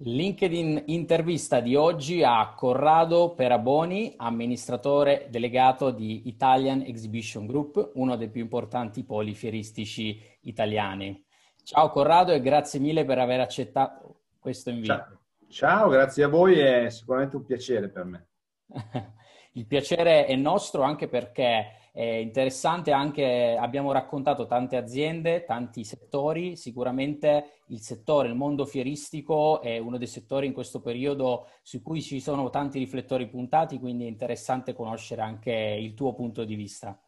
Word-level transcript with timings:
LinkedIn 0.00 0.84
intervista 0.86 1.58
di 1.58 1.74
oggi 1.74 2.22
a 2.22 2.52
Corrado 2.54 3.34
Peraboni, 3.34 4.14
amministratore 4.16 5.26
delegato 5.28 5.90
di 5.90 6.28
Italian 6.28 6.82
Exhibition 6.82 7.46
Group, 7.46 7.90
uno 7.94 8.14
dei 8.14 8.28
più 8.28 8.40
importanti 8.40 9.02
poli 9.02 9.34
fieristici 9.34 10.22
italiani. 10.42 11.24
Ciao 11.64 11.90
Corrado 11.90 12.30
e 12.30 12.40
grazie 12.40 12.78
mille 12.78 13.04
per 13.04 13.18
aver 13.18 13.40
accettato 13.40 14.20
questo 14.38 14.70
invito. 14.70 14.94
Ciao, 14.94 15.18
Ciao 15.48 15.88
grazie 15.88 16.22
a 16.22 16.28
voi, 16.28 16.60
è 16.60 16.90
sicuramente 16.90 17.34
un 17.34 17.44
piacere 17.44 17.88
per 17.88 18.04
me. 18.04 18.26
Il 19.54 19.66
piacere 19.66 20.26
è 20.26 20.36
nostro 20.36 20.82
anche 20.82 21.08
perché 21.08 21.72
è 21.92 22.02
interessante 22.02 22.92
anche, 22.92 23.56
abbiamo 23.58 23.92
raccontato 23.92 24.46
tante 24.46 24.76
aziende, 24.76 25.44
tanti 25.44 25.84
settori, 25.84 26.56
sicuramente 26.56 27.62
il 27.66 27.80
settore, 27.80 28.28
il 28.28 28.34
mondo 28.34 28.64
fieristico 28.64 29.60
è 29.60 29.78
uno 29.78 29.98
dei 29.98 30.06
settori 30.06 30.46
in 30.46 30.52
questo 30.52 30.80
periodo 30.80 31.48
su 31.62 31.82
cui 31.82 32.00
ci 32.02 32.20
sono 32.20 32.50
tanti 32.50 32.78
riflettori 32.78 33.28
puntati, 33.28 33.78
quindi 33.78 34.04
è 34.04 34.08
interessante 34.08 34.74
conoscere 34.74 35.22
anche 35.22 35.52
il 35.52 35.94
tuo 35.94 36.14
punto 36.14 36.44
di 36.44 36.54
vista. 36.54 37.00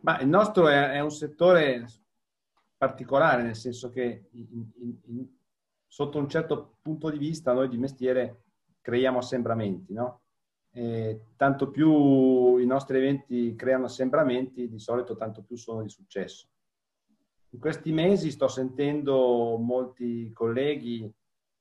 Ma 0.00 0.20
il 0.20 0.28
nostro 0.28 0.68
è, 0.68 0.90
è 0.90 1.00
un 1.00 1.10
settore 1.10 1.86
particolare, 2.76 3.42
nel 3.42 3.56
senso 3.56 3.90
che 3.90 4.28
in, 4.32 4.46
in, 4.76 4.96
in, 5.06 5.26
sotto 5.86 6.18
un 6.18 6.28
certo 6.28 6.76
punto 6.82 7.08
di 7.08 7.18
vista 7.18 7.52
noi 7.52 7.68
di 7.68 7.78
mestiere 7.78 8.42
creiamo 8.80 9.18
assembramenti, 9.18 9.94
no? 9.94 10.23
Eh, 10.76 11.20
tanto 11.36 11.70
più 11.70 12.56
i 12.56 12.66
nostri 12.66 12.96
eventi 12.96 13.54
creano 13.54 13.84
assembramenti, 13.84 14.68
di 14.68 14.78
solito 14.80 15.14
tanto 15.14 15.42
più 15.42 15.56
sono 15.56 15.82
di 15.82 15.88
successo. 15.88 16.48
In 17.50 17.60
questi 17.60 17.92
mesi 17.92 18.32
sto 18.32 18.48
sentendo 18.48 19.56
molti 19.56 20.32
colleghi, 20.32 21.08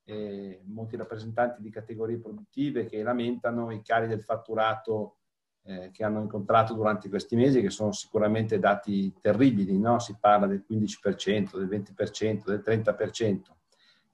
eh, 0.06 0.62
molti 0.66 0.96
rappresentanti 0.96 1.62
di 1.62 1.70
categorie 1.70 2.18
produttive 2.18 2.86
che 2.86 3.04
lamentano 3.04 3.72
i 3.72 3.84
cali 3.84 4.08
del 4.08 4.24
fatturato 4.24 5.18
eh, 5.66 5.92
che 5.92 6.04
hanno 6.04 6.20
incontrato 6.20 6.74
durante 6.74 7.08
questi 7.08 7.36
mesi, 7.36 7.62
che 7.62 7.70
sono 7.70 7.92
sicuramente 7.92 8.58
dati 8.58 9.14
terribili, 9.22 9.78
no? 9.78 10.00
si 10.00 10.18
parla 10.20 10.48
del 10.48 10.66
15%, 10.68 11.58
del 11.58 11.68
20%, 11.68 12.46
del 12.46 12.64
30%. 12.66 13.42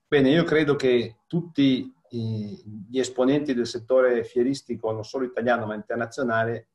Bene, 0.06 0.30
io 0.30 0.44
credo 0.44 0.76
che 0.76 1.20
tutti 1.26 1.92
gli 2.18 2.98
esponenti 2.98 3.54
del 3.54 3.66
settore 3.66 4.24
fieristico, 4.24 4.90
non 4.90 5.04
solo 5.04 5.24
italiano 5.24 5.66
ma 5.66 5.74
internazionale, 5.74 6.70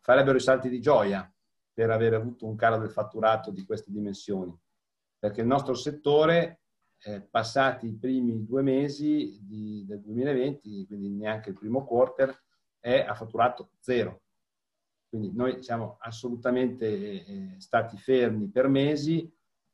farebbero 0.00 0.36
i 0.36 0.40
salti 0.40 0.68
di 0.68 0.80
gioia 0.80 1.30
per 1.72 1.90
aver 1.90 2.14
avuto 2.14 2.46
un 2.46 2.56
calo 2.56 2.78
del 2.78 2.90
fatturato 2.90 3.50
di 3.50 3.64
queste 3.64 3.90
dimensioni. 3.90 4.56
Perché 5.18 5.42
il 5.42 5.46
nostro 5.46 5.74
settore, 5.74 6.62
eh, 7.02 7.20
passati 7.22 7.86
i 7.86 7.96
primi 7.96 8.44
due 8.44 8.62
mesi 8.62 9.38
di, 9.42 9.84
del 9.86 10.00
2020, 10.00 10.86
quindi 10.86 11.10
neanche 11.10 11.50
il 11.50 11.58
primo 11.58 11.84
quarter, 11.84 12.34
è 12.78 13.04
a 13.06 13.14
fatturato 13.14 13.72
zero. 13.78 14.22
Quindi 15.08 15.32
noi 15.34 15.62
siamo 15.62 15.96
assolutamente 16.00 16.86
eh, 16.86 17.54
stati 17.58 17.98
fermi 17.98 18.48
per 18.48 18.68
mesi 18.68 19.30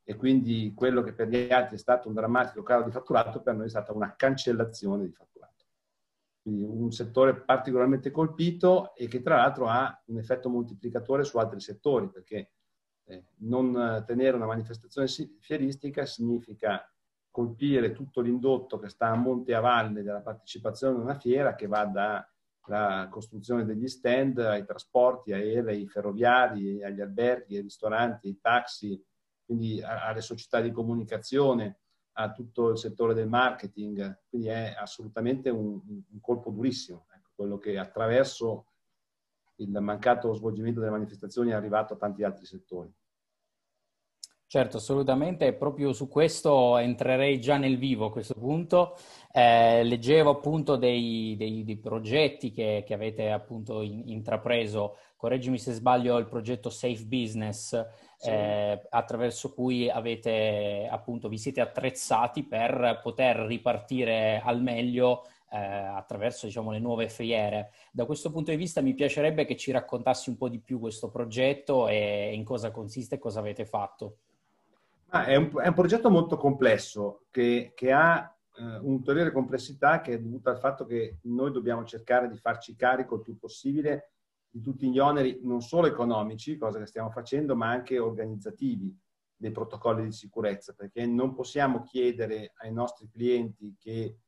e 0.08 0.14
quindi 0.14 0.72
quello 0.72 1.02
che 1.02 1.12
per 1.12 1.26
gli 1.26 1.50
altri 1.50 1.74
è 1.74 1.80
stato 1.80 2.06
un 2.06 2.14
drammatico 2.14 2.62
calo 2.62 2.84
di 2.84 2.92
fatturato, 2.92 3.42
per 3.42 3.56
noi 3.56 3.66
è 3.66 3.68
stata 3.68 3.92
una 3.92 4.14
cancellazione 4.14 5.04
di 5.04 5.10
fatturato. 5.10 5.64
Quindi 6.40 6.62
un 6.62 6.92
settore 6.92 7.34
particolarmente 7.34 8.12
colpito 8.12 8.94
e 8.94 9.08
che 9.08 9.20
tra 9.20 9.38
l'altro 9.38 9.66
ha 9.66 10.00
un 10.06 10.18
effetto 10.18 10.48
moltiplicatore 10.48 11.24
su 11.24 11.38
altri 11.38 11.58
settori, 11.58 12.08
perché 12.08 12.52
eh, 13.06 13.24
non 13.38 14.04
tenere 14.06 14.36
una 14.36 14.46
manifestazione 14.46 15.08
fieristica 15.40 16.06
significa 16.06 16.88
colpire 17.28 17.90
tutto 17.90 18.20
l'indotto 18.20 18.78
che 18.78 18.88
sta 18.88 19.08
a 19.08 19.16
monte 19.16 19.50
e 19.50 19.54
a 19.54 19.60
valle 19.60 20.04
della 20.04 20.22
partecipazione 20.22 20.96
a 20.98 21.02
una 21.02 21.18
fiera 21.18 21.56
che 21.56 21.66
va 21.66 21.84
dalla 21.84 23.08
costruzione 23.10 23.64
degli 23.64 23.88
stand 23.88 24.38
ai 24.38 24.64
trasporti 24.64 25.32
aerei, 25.32 25.88
ferroviari, 25.88 26.84
agli 26.84 27.00
alberghi, 27.00 27.56
ai 27.56 27.62
ristoranti, 27.62 28.28
ai 28.28 28.38
taxi, 28.40 29.04
quindi 29.46 29.80
alle 29.82 30.20
società 30.20 30.60
di 30.60 30.72
comunicazione, 30.72 31.78
a 32.18 32.32
tutto 32.32 32.70
il 32.70 32.78
settore 32.78 33.14
del 33.14 33.28
marketing, 33.28 34.22
quindi 34.28 34.48
è 34.48 34.74
assolutamente 34.76 35.48
un, 35.50 35.80
un 35.86 36.20
colpo 36.20 36.50
durissimo, 36.50 37.06
ecco, 37.14 37.30
quello 37.34 37.58
che 37.58 37.78
attraverso 37.78 38.66
il 39.56 39.70
mancato 39.70 40.32
svolgimento 40.34 40.80
delle 40.80 40.92
manifestazioni 40.92 41.50
è 41.50 41.54
arrivato 41.54 41.94
a 41.94 41.96
tanti 41.96 42.24
altri 42.24 42.44
settori. 42.44 42.92
Certo, 44.48 44.76
assolutamente, 44.76 45.52
proprio 45.54 45.92
su 45.92 46.08
questo 46.08 46.78
entrerei 46.78 47.40
già 47.40 47.56
nel 47.56 47.78
vivo 47.78 48.06
a 48.06 48.12
questo 48.12 48.34
punto. 48.34 48.96
Eh, 49.32 49.82
leggevo 49.82 50.30
appunto 50.30 50.76
dei, 50.76 51.34
dei, 51.36 51.64
dei 51.64 51.76
progetti 51.76 52.52
che, 52.52 52.84
che, 52.86 52.94
avete 52.94 53.30
appunto 53.30 53.82
in, 53.82 54.04
intrapreso, 54.06 54.98
correggimi 55.16 55.58
se 55.58 55.72
sbaglio, 55.72 56.16
il 56.18 56.28
progetto 56.28 56.70
Safe 56.70 57.04
Business, 57.04 57.74
sì. 58.16 58.30
eh, 58.30 58.86
attraverso 58.88 59.52
cui 59.52 59.90
avete 59.90 60.88
appunto 60.90 61.28
vi 61.28 61.38
siete 61.38 61.60
attrezzati 61.60 62.44
per 62.44 63.00
poter 63.02 63.36
ripartire 63.40 64.40
al 64.44 64.62
meglio 64.62 65.24
eh, 65.50 65.58
attraverso 65.58 66.46
diciamo, 66.46 66.70
le 66.70 66.78
nuove 66.78 67.08
fiere. 67.08 67.70
Da 67.92 68.04
questo 68.04 68.30
punto 68.30 68.50
di 68.50 68.56
vista 68.56 68.80
mi 68.80 68.94
piacerebbe 68.94 69.44
che 69.44 69.56
ci 69.56 69.70
raccontassi 69.70 70.30
un 70.30 70.36
po' 70.36 70.48
di 70.48 70.58
più 70.58 70.78
questo 70.78 71.10
progetto 71.10 71.88
e 71.88 72.32
in 72.34 72.44
cosa 72.44 72.70
consiste 72.70 73.16
e 73.16 73.18
cosa 73.18 73.40
avete 73.40 73.64
fatto. 73.64 74.18
Ah, 75.10 75.24
è, 75.24 75.36
un, 75.36 75.50
è, 75.62 75.68
un, 75.68 75.74
progetto 75.74 76.10
molto 76.10 76.36
complesso 76.36 77.26
che, 77.30 77.72
che 77.76 77.92
ha 77.92 78.34
eh, 78.58 78.62
un'ulteriore 78.78 79.30
complessità 79.30 80.00
che 80.00 80.14
è 80.14 80.20
dovuta 80.20 80.50
al 80.50 80.58
fatto 80.58 80.84
che 80.84 81.18
noi 81.22 81.52
dobbiamo 81.52 81.84
cercare 81.84 82.28
di 82.28 82.36
farci 82.36 82.74
carico 82.74 83.14
il 83.14 83.22
più 83.22 83.38
possibile 83.38 84.10
di 84.56 84.62
tutti 84.62 84.90
gli 84.90 84.98
oneri, 84.98 85.40
non 85.42 85.60
solo 85.60 85.86
economici, 85.86 86.56
cosa 86.56 86.78
che 86.78 86.86
stiamo 86.86 87.10
facendo, 87.10 87.54
ma 87.54 87.68
anche 87.68 87.98
organizzativi 87.98 88.98
dei 89.36 89.50
protocolli 89.50 90.04
di 90.04 90.12
sicurezza, 90.12 90.72
perché 90.72 91.04
non 91.04 91.34
possiamo 91.34 91.82
chiedere 91.82 92.54
ai 92.62 92.72
nostri 92.72 93.06
clienti 93.10 93.76
che 93.78 94.00
eh, 94.00 94.18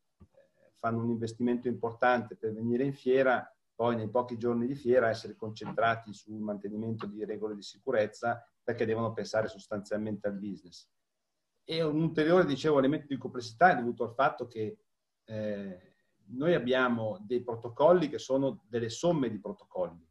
fanno 0.77 1.03
un 1.03 1.09
investimento 1.09 1.67
importante 1.67 2.37
per 2.37 2.53
venire 2.53 2.85
in 2.85 2.93
fiera, 2.93 3.43
poi 3.75 3.97
nei 3.97 4.11
pochi 4.11 4.37
giorni 4.37 4.67
di 4.67 4.75
fiera 4.75 5.09
essere 5.09 5.35
concentrati 5.35 6.13
sul 6.13 6.39
mantenimento 6.41 7.07
di 7.07 7.25
regole 7.25 7.55
di 7.55 7.63
sicurezza 7.63 8.47
perché 8.63 8.85
devono 8.85 9.15
pensare 9.15 9.49
sostanzialmente 9.49 10.29
al 10.29 10.35
business. 10.35 10.91
E 11.65 11.83
un 11.83 12.03
ulteriore, 12.03 12.45
dicevo, 12.45 12.79
elemento 12.79 13.07
di 13.09 13.17
complessità 13.17 13.73
è 13.73 13.77
dovuto 13.77 14.05
al 14.05 14.13
fatto 14.13 14.47
che 14.47 14.79
eh, 15.25 15.95
noi 16.33 16.53
abbiamo 16.53 17.19
dei 17.23 17.43
protocolli 17.43 18.11
che 18.11 18.19
sono 18.19 18.65
delle 18.69 18.91
somme 18.91 19.31
di 19.31 19.39
protocolli. 19.39 20.08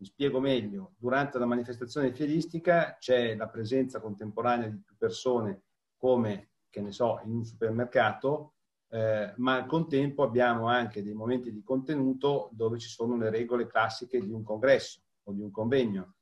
Mi 0.00 0.06
spiego 0.06 0.40
meglio, 0.40 0.94
durante 0.96 1.38
la 1.38 1.44
manifestazione 1.44 2.14
fieristica 2.14 2.96
c'è 2.98 3.36
la 3.36 3.48
presenza 3.48 4.00
contemporanea 4.00 4.68
di 4.68 4.78
più 4.78 4.96
persone 4.96 5.64
come, 5.98 6.52
che 6.70 6.80
ne 6.80 6.90
so, 6.90 7.20
in 7.24 7.32
un 7.32 7.44
supermercato, 7.44 8.54
eh, 8.88 9.34
ma 9.36 9.56
al 9.56 9.66
contempo 9.66 10.22
abbiamo 10.22 10.68
anche 10.68 11.02
dei 11.02 11.12
momenti 11.12 11.52
di 11.52 11.62
contenuto 11.62 12.48
dove 12.52 12.78
ci 12.78 12.88
sono 12.88 13.18
le 13.18 13.28
regole 13.28 13.66
classiche 13.66 14.20
di 14.20 14.32
un 14.32 14.42
congresso 14.42 15.02
o 15.24 15.32
di 15.32 15.42
un 15.42 15.50
convegno 15.50 16.14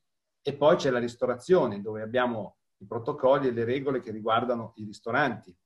e 0.42 0.54
poi 0.54 0.74
c'è 0.74 0.90
la 0.90 0.98
ristorazione, 0.98 1.80
dove 1.80 2.02
abbiamo 2.02 2.56
i 2.78 2.84
protocolli 2.84 3.46
e 3.46 3.52
le 3.52 3.64
regole 3.64 4.00
che 4.00 4.10
riguardano 4.10 4.72
i 4.76 4.84
ristoranti. 4.84 5.56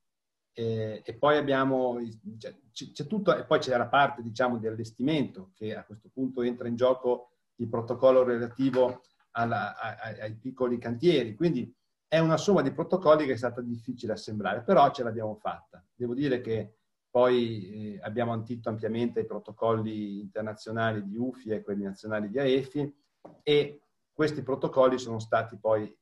E, 0.54 1.00
e 1.02 1.14
poi 1.14 1.38
abbiamo, 1.38 1.98
c'è, 2.36 2.54
c'è 2.70 3.06
tutto, 3.06 3.34
e 3.34 3.44
poi 3.44 3.58
c'è 3.58 3.74
la 3.76 3.86
parte, 3.86 4.22
diciamo, 4.22 4.58
di 4.58 4.66
allestimento, 4.66 5.52
che 5.54 5.74
a 5.74 5.84
questo 5.84 6.10
punto 6.12 6.42
entra 6.42 6.68
in 6.68 6.76
gioco 6.76 7.31
il 7.62 7.68
protocollo 7.68 8.22
relativo 8.24 9.02
alla, 9.32 9.76
ai, 9.78 10.20
ai 10.20 10.34
piccoli 10.36 10.78
cantieri. 10.78 11.34
Quindi 11.34 11.74
è 12.06 12.18
una 12.18 12.36
somma 12.36 12.60
di 12.60 12.72
protocolli 12.72 13.24
che 13.24 13.32
è 13.32 13.36
stata 13.36 13.60
difficile 13.62 14.12
assemblare, 14.12 14.62
però 14.62 14.90
ce 14.90 15.02
l'abbiamo 15.02 15.34
fatta. 15.36 15.82
Devo 15.94 16.14
dire 16.14 16.40
che 16.40 16.76
poi 17.08 17.94
eh, 17.94 18.00
abbiamo 18.02 18.32
antito 18.32 18.68
ampiamente 18.68 19.20
i 19.20 19.26
protocolli 19.26 20.20
internazionali 20.20 21.04
di 21.04 21.16
UFI 21.16 21.50
e 21.50 21.62
quelli 21.62 21.84
nazionali 21.84 22.28
di 22.28 22.38
AEFI 22.38 22.94
e 23.42 23.80
questi 24.12 24.42
protocolli 24.42 24.98
sono 24.98 25.18
stati 25.18 25.56
poi 25.58 25.94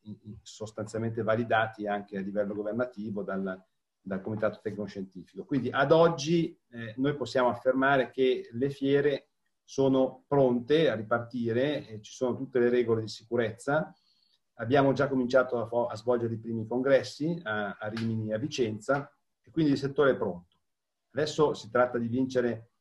sostanzialmente 0.42 1.22
validati 1.22 1.86
anche 1.86 2.16
a 2.16 2.20
livello 2.20 2.54
governativo 2.54 3.22
dal, 3.22 3.60
dal 4.00 4.20
Comitato 4.20 4.60
Tecnoscientifico. 4.62 5.44
Quindi 5.44 5.70
ad 5.70 5.92
oggi 5.92 6.58
eh, 6.70 6.94
noi 6.96 7.14
possiamo 7.14 7.48
affermare 7.48 8.10
che 8.10 8.48
le 8.52 8.70
fiere 8.70 9.29
sono 9.70 10.24
pronte 10.26 10.90
a 10.90 10.96
ripartire, 10.96 11.86
eh, 11.86 12.00
ci 12.00 12.10
sono 12.10 12.34
tutte 12.34 12.58
le 12.58 12.70
regole 12.70 13.02
di 13.02 13.08
sicurezza. 13.08 13.94
Abbiamo 14.54 14.92
già 14.92 15.06
cominciato 15.06 15.62
a, 15.62 15.92
a 15.92 15.94
svolgere 15.94 16.34
i 16.34 16.40
primi 16.40 16.66
congressi 16.66 17.38
a, 17.44 17.76
a 17.78 17.86
Rimini 17.86 18.30
e 18.30 18.34
a 18.34 18.38
Vicenza 18.38 19.16
e 19.40 19.52
quindi 19.52 19.70
il 19.70 19.78
settore 19.78 20.10
è 20.10 20.16
pronto. 20.16 20.56
Adesso 21.12 21.54
si 21.54 21.70
tratta 21.70 21.98
di 21.98 22.08
vincere 22.08 22.72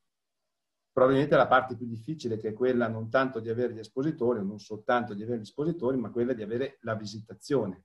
probabilmente 0.91 1.35
la 1.35 1.45
parte 1.45 1.77
più 1.77 1.85
difficile 1.85 2.37
che 2.37 2.49
è 2.49 2.53
quella 2.53 2.87
non 2.87 3.07
tanto 3.07 3.39
di 3.39 3.49
avere 3.49 3.73
gli 3.73 3.79
espositori, 3.79 4.43
non 4.43 4.57
soltanto 4.57 5.13
di 5.13 5.21
avere 5.21 5.37
gli 5.37 5.43
espositori, 5.43 5.95
ma 5.95 6.09
quella 6.09 6.33
di 6.33 6.41
avere 6.41 6.79
la 6.81 6.95
visitazione. 6.95 7.83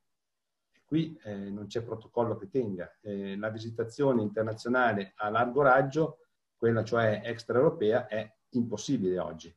qui 0.83 1.15
eh, 1.25 1.51
non 1.51 1.67
c'è 1.67 1.83
protocollo 1.83 2.39
che 2.39 2.49
tenga. 2.49 2.91
Eh, 3.03 3.37
la 3.37 3.51
visitazione 3.51 4.23
internazionale 4.23 5.13
a 5.17 5.29
largo 5.29 5.61
raggio, 5.61 6.21
quella 6.57 6.83
cioè 6.83 7.21
extraeuropea, 7.23 8.07
è 8.07 8.35
impossibile 8.59 9.19
oggi. 9.19 9.55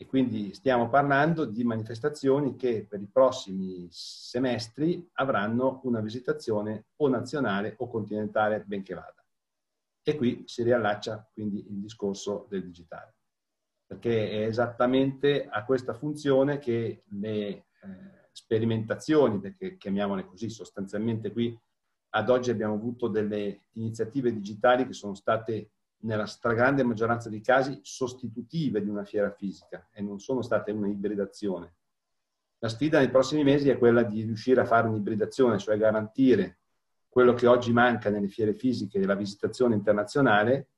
E 0.00 0.06
quindi 0.06 0.54
stiamo 0.54 0.88
parlando 0.88 1.44
di 1.44 1.64
manifestazioni 1.64 2.54
che 2.54 2.86
per 2.88 3.00
i 3.00 3.08
prossimi 3.10 3.88
semestri 3.90 5.08
avranno 5.14 5.80
una 5.84 6.00
visitazione 6.00 6.86
o 6.96 7.08
nazionale 7.08 7.74
o 7.78 7.88
continentale, 7.88 8.62
benché 8.64 8.94
vada. 8.94 9.24
E 10.02 10.16
qui 10.16 10.44
si 10.46 10.62
riallaccia 10.62 11.28
quindi 11.32 11.66
il 11.68 11.80
discorso 11.80 12.46
del 12.48 12.64
digitale, 12.64 13.16
perché 13.86 14.30
è 14.30 14.46
esattamente 14.46 15.48
a 15.48 15.64
questa 15.64 15.94
funzione 15.94 16.58
che 16.58 17.02
le 17.08 17.36
eh, 17.38 17.64
sperimentazioni, 18.30 19.40
perché 19.40 19.76
chiamiamole 19.76 20.26
così, 20.26 20.48
sostanzialmente 20.48 21.32
qui 21.32 21.58
ad 22.10 22.30
oggi 22.30 22.50
abbiamo 22.50 22.74
avuto 22.74 23.08
delle 23.08 23.64
iniziative 23.72 24.32
digitali 24.32 24.86
che 24.86 24.92
sono 24.92 25.14
state 25.14 25.72
nella 26.00 26.26
stragrande 26.26 26.82
maggioranza 26.82 27.28
dei 27.28 27.40
casi 27.40 27.78
sostitutive 27.82 28.82
di 28.82 28.88
una 28.88 29.04
fiera 29.04 29.30
fisica 29.30 29.88
e 29.92 30.02
non 30.02 30.20
sono 30.20 30.42
state 30.42 30.70
una 30.70 30.88
ibridazione. 30.88 31.74
La 32.58 32.68
sfida 32.68 32.98
nei 32.98 33.10
prossimi 33.10 33.44
mesi 33.44 33.68
è 33.68 33.78
quella 33.78 34.02
di 34.02 34.22
riuscire 34.22 34.60
a 34.60 34.64
fare 34.64 34.88
un'ibridazione, 34.88 35.58
cioè 35.58 35.76
garantire 35.76 36.58
quello 37.08 37.32
che 37.32 37.46
oggi 37.46 37.72
manca 37.72 38.10
nelle 38.10 38.28
fiere 38.28 38.54
fisiche 38.54 39.04
la 39.04 39.14
visitazione 39.14 39.74
internazionale 39.74 40.68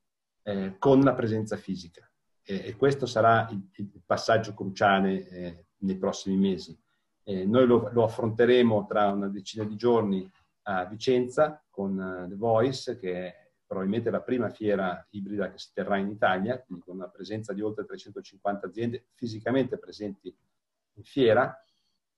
eh, 0.43 0.75
con 0.77 1.01
la 1.01 1.13
presenza 1.13 1.57
fisica. 1.57 2.09
E, 2.43 2.67
e 2.67 2.75
questo 2.75 3.05
sarà 3.05 3.47
il, 3.51 3.67
il 3.75 4.01
passaggio 4.05 4.53
cruciale 4.53 5.27
eh, 5.29 5.65
nei 5.79 5.97
prossimi 5.97 6.37
mesi. 6.37 6.77
Eh, 7.23 7.45
noi 7.45 7.65
lo, 7.65 7.89
lo, 7.91 8.03
affronteremo 8.03 8.85
tra 8.87 9.11
una 9.11 9.27
decina 9.27 9.63
di 9.63 9.75
giorni 9.75 10.29
a 10.63 10.85
Vicenza 10.85 11.63
con 11.69 11.97
uh, 11.97 12.27
The 12.27 12.35
Voice, 12.35 12.97
che 12.97 13.13
è 13.13 13.40
probabilmente 13.71 14.09
la 14.09 14.19
prima 14.19 14.49
fiera 14.49 15.07
ibrida 15.11 15.49
che 15.49 15.57
si 15.57 15.71
terrà 15.73 15.95
in 15.95 16.09
Italia, 16.09 16.61
quindi 16.61 16.83
con 16.83 16.95
una 16.95 17.07
presenza 17.07 17.53
di 17.53 17.61
oltre 17.61 17.85
350 17.85 18.67
aziende 18.67 19.05
fisicamente 19.13 19.77
presenti 19.77 20.27
in 20.95 21.03
fiera, 21.05 21.57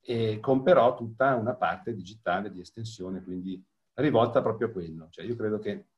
e 0.02 0.40
con 0.40 0.64
però 0.64 0.96
tutta 0.96 1.36
una 1.36 1.54
parte 1.54 1.94
digitale 1.94 2.50
di 2.50 2.60
estensione, 2.60 3.22
quindi 3.22 3.64
rivolta 3.94 4.42
proprio 4.42 4.70
a 4.70 4.72
quello. 4.72 5.10
Cioè 5.12 5.26
io 5.26 5.36
credo 5.36 5.60
che 5.60 5.90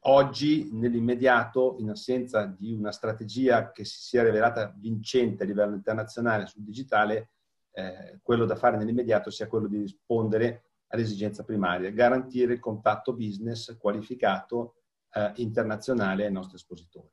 oggi, 0.00 0.70
nell'immediato, 0.72 1.76
in 1.78 1.90
assenza 1.90 2.44
di 2.44 2.72
una 2.72 2.90
strategia 2.90 3.70
che 3.70 3.84
si 3.84 4.00
sia 4.02 4.24
rivelata 4.24 4.74
vincente 4.76 5.44
a 5.44 5.46
livello 5.46 5.76
internazionale 5.76 6.46
sul 6.46 6.64
digitale, 6.64 7.30
eh, 7.70 8.18
quello 8.20 8.46
da 8.46 8.56
fare 8.56 8.76
nell'immediato 8.76 9.30
sia 9.30 9.46
quello 9.46 9.68
di 9.68 9.78
rispondere 9.78 10.69
all'esigenza 10.90 11.44
primaria, 11.44 11.90
garantire 11.90 12.54
il 12.54 12.60
contatto 12.60 13.14
business 13.14 13.76
qualificato 13.78 14.74
eh, 15.12 15.32
internazionale 15.36 16.26
ai 16.26 16.32
nostri 16.32 16.56
espositori. 16.56 17.08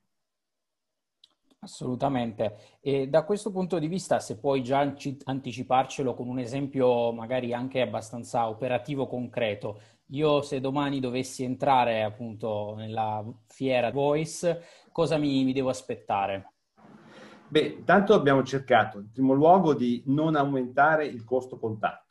Assolutamente. 1.59 2.77
E 2.79 3.07
da 3.07 3.23
questo 3.23 3.51
punto 3.51 3.79
di 3.79 3.87
vista, 3.87 4.19
se 4.19 4.37
puoi 4.37 4.61
già 4.61 4.79
anticiparcelo 5.23 6.13
con 6.13 6.27
un 6.27 6.39
esempio 6.39 7.11
magari 7.11 7.53
anche 7.53 7.81
abbastanza 7.81 8.47
operativo, 8.47 9.07
concreto. 9.07 9.81
Io 10.11 10.41
se 10.41 10.59
domani 10.59 10.99
dovessi 10.99 11.43
entrare 11.43 12.03
appunto 12.03 12.75
nella 12.77 13.25
fiera 13.47 13.91
Voice, 13.91 14.63
cosa 14.91 15.17
mi, 15.17 15.43
mi 15.43 15.51
devo 15.51 15.69
aspettare? 15.69 16.53
Beh, 17.49 17.83
tanto 17.83 18.13
abbiamo 18.13 18.43
cercato 18.43 18.99
in 18.99 19.11
primo 19.11 19.33
luogo 19.33 19.73
di 19.73 20.03
non 20.07 20.35
aumentare 20.35 21.05
il 21.05 21.23
costo 21.23 21.57
contatto 21.57 22.06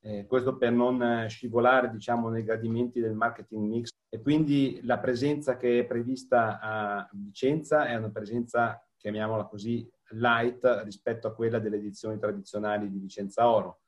eh, 0.00 0.26
questo 0.26 0.56
per 0.56 0.72
non 0.72 1.02
eh, 1.02 1.28
scivolare 1.28 1.90
diciamo, 1.90 2.28
nei 2.28 2.44
gradimenti 2.44 3.00
del 3.00 3.14
marketing 3.14 3.68
mix. 3.68 3.90
E 4.08 4.20
quindi 4.20 4.80
la 4.84 4.98
presenza 4.98 5.56
che 5.56 5.80
è 5.80 5.84
prevista 5.84 6.60
a 6.60 7.08
Vicenza 7.12 7.86
è 7.86 7.94
una 7.96 8.10
presenza, 8.10 8.82
chiamiamola 8.96 9.44
così, 9.44 9.88
light 10.12 10.82
rispetto 10.84 11.26
a 11.28 11.34
quella 11.34 11.58
delle 11.58 11.76
edizioni 11.76 12.18
tradizionali 12.18 12.90
di 12.90 12.98
Vicenza 12.98 13.48
Oro. 13.48 13.80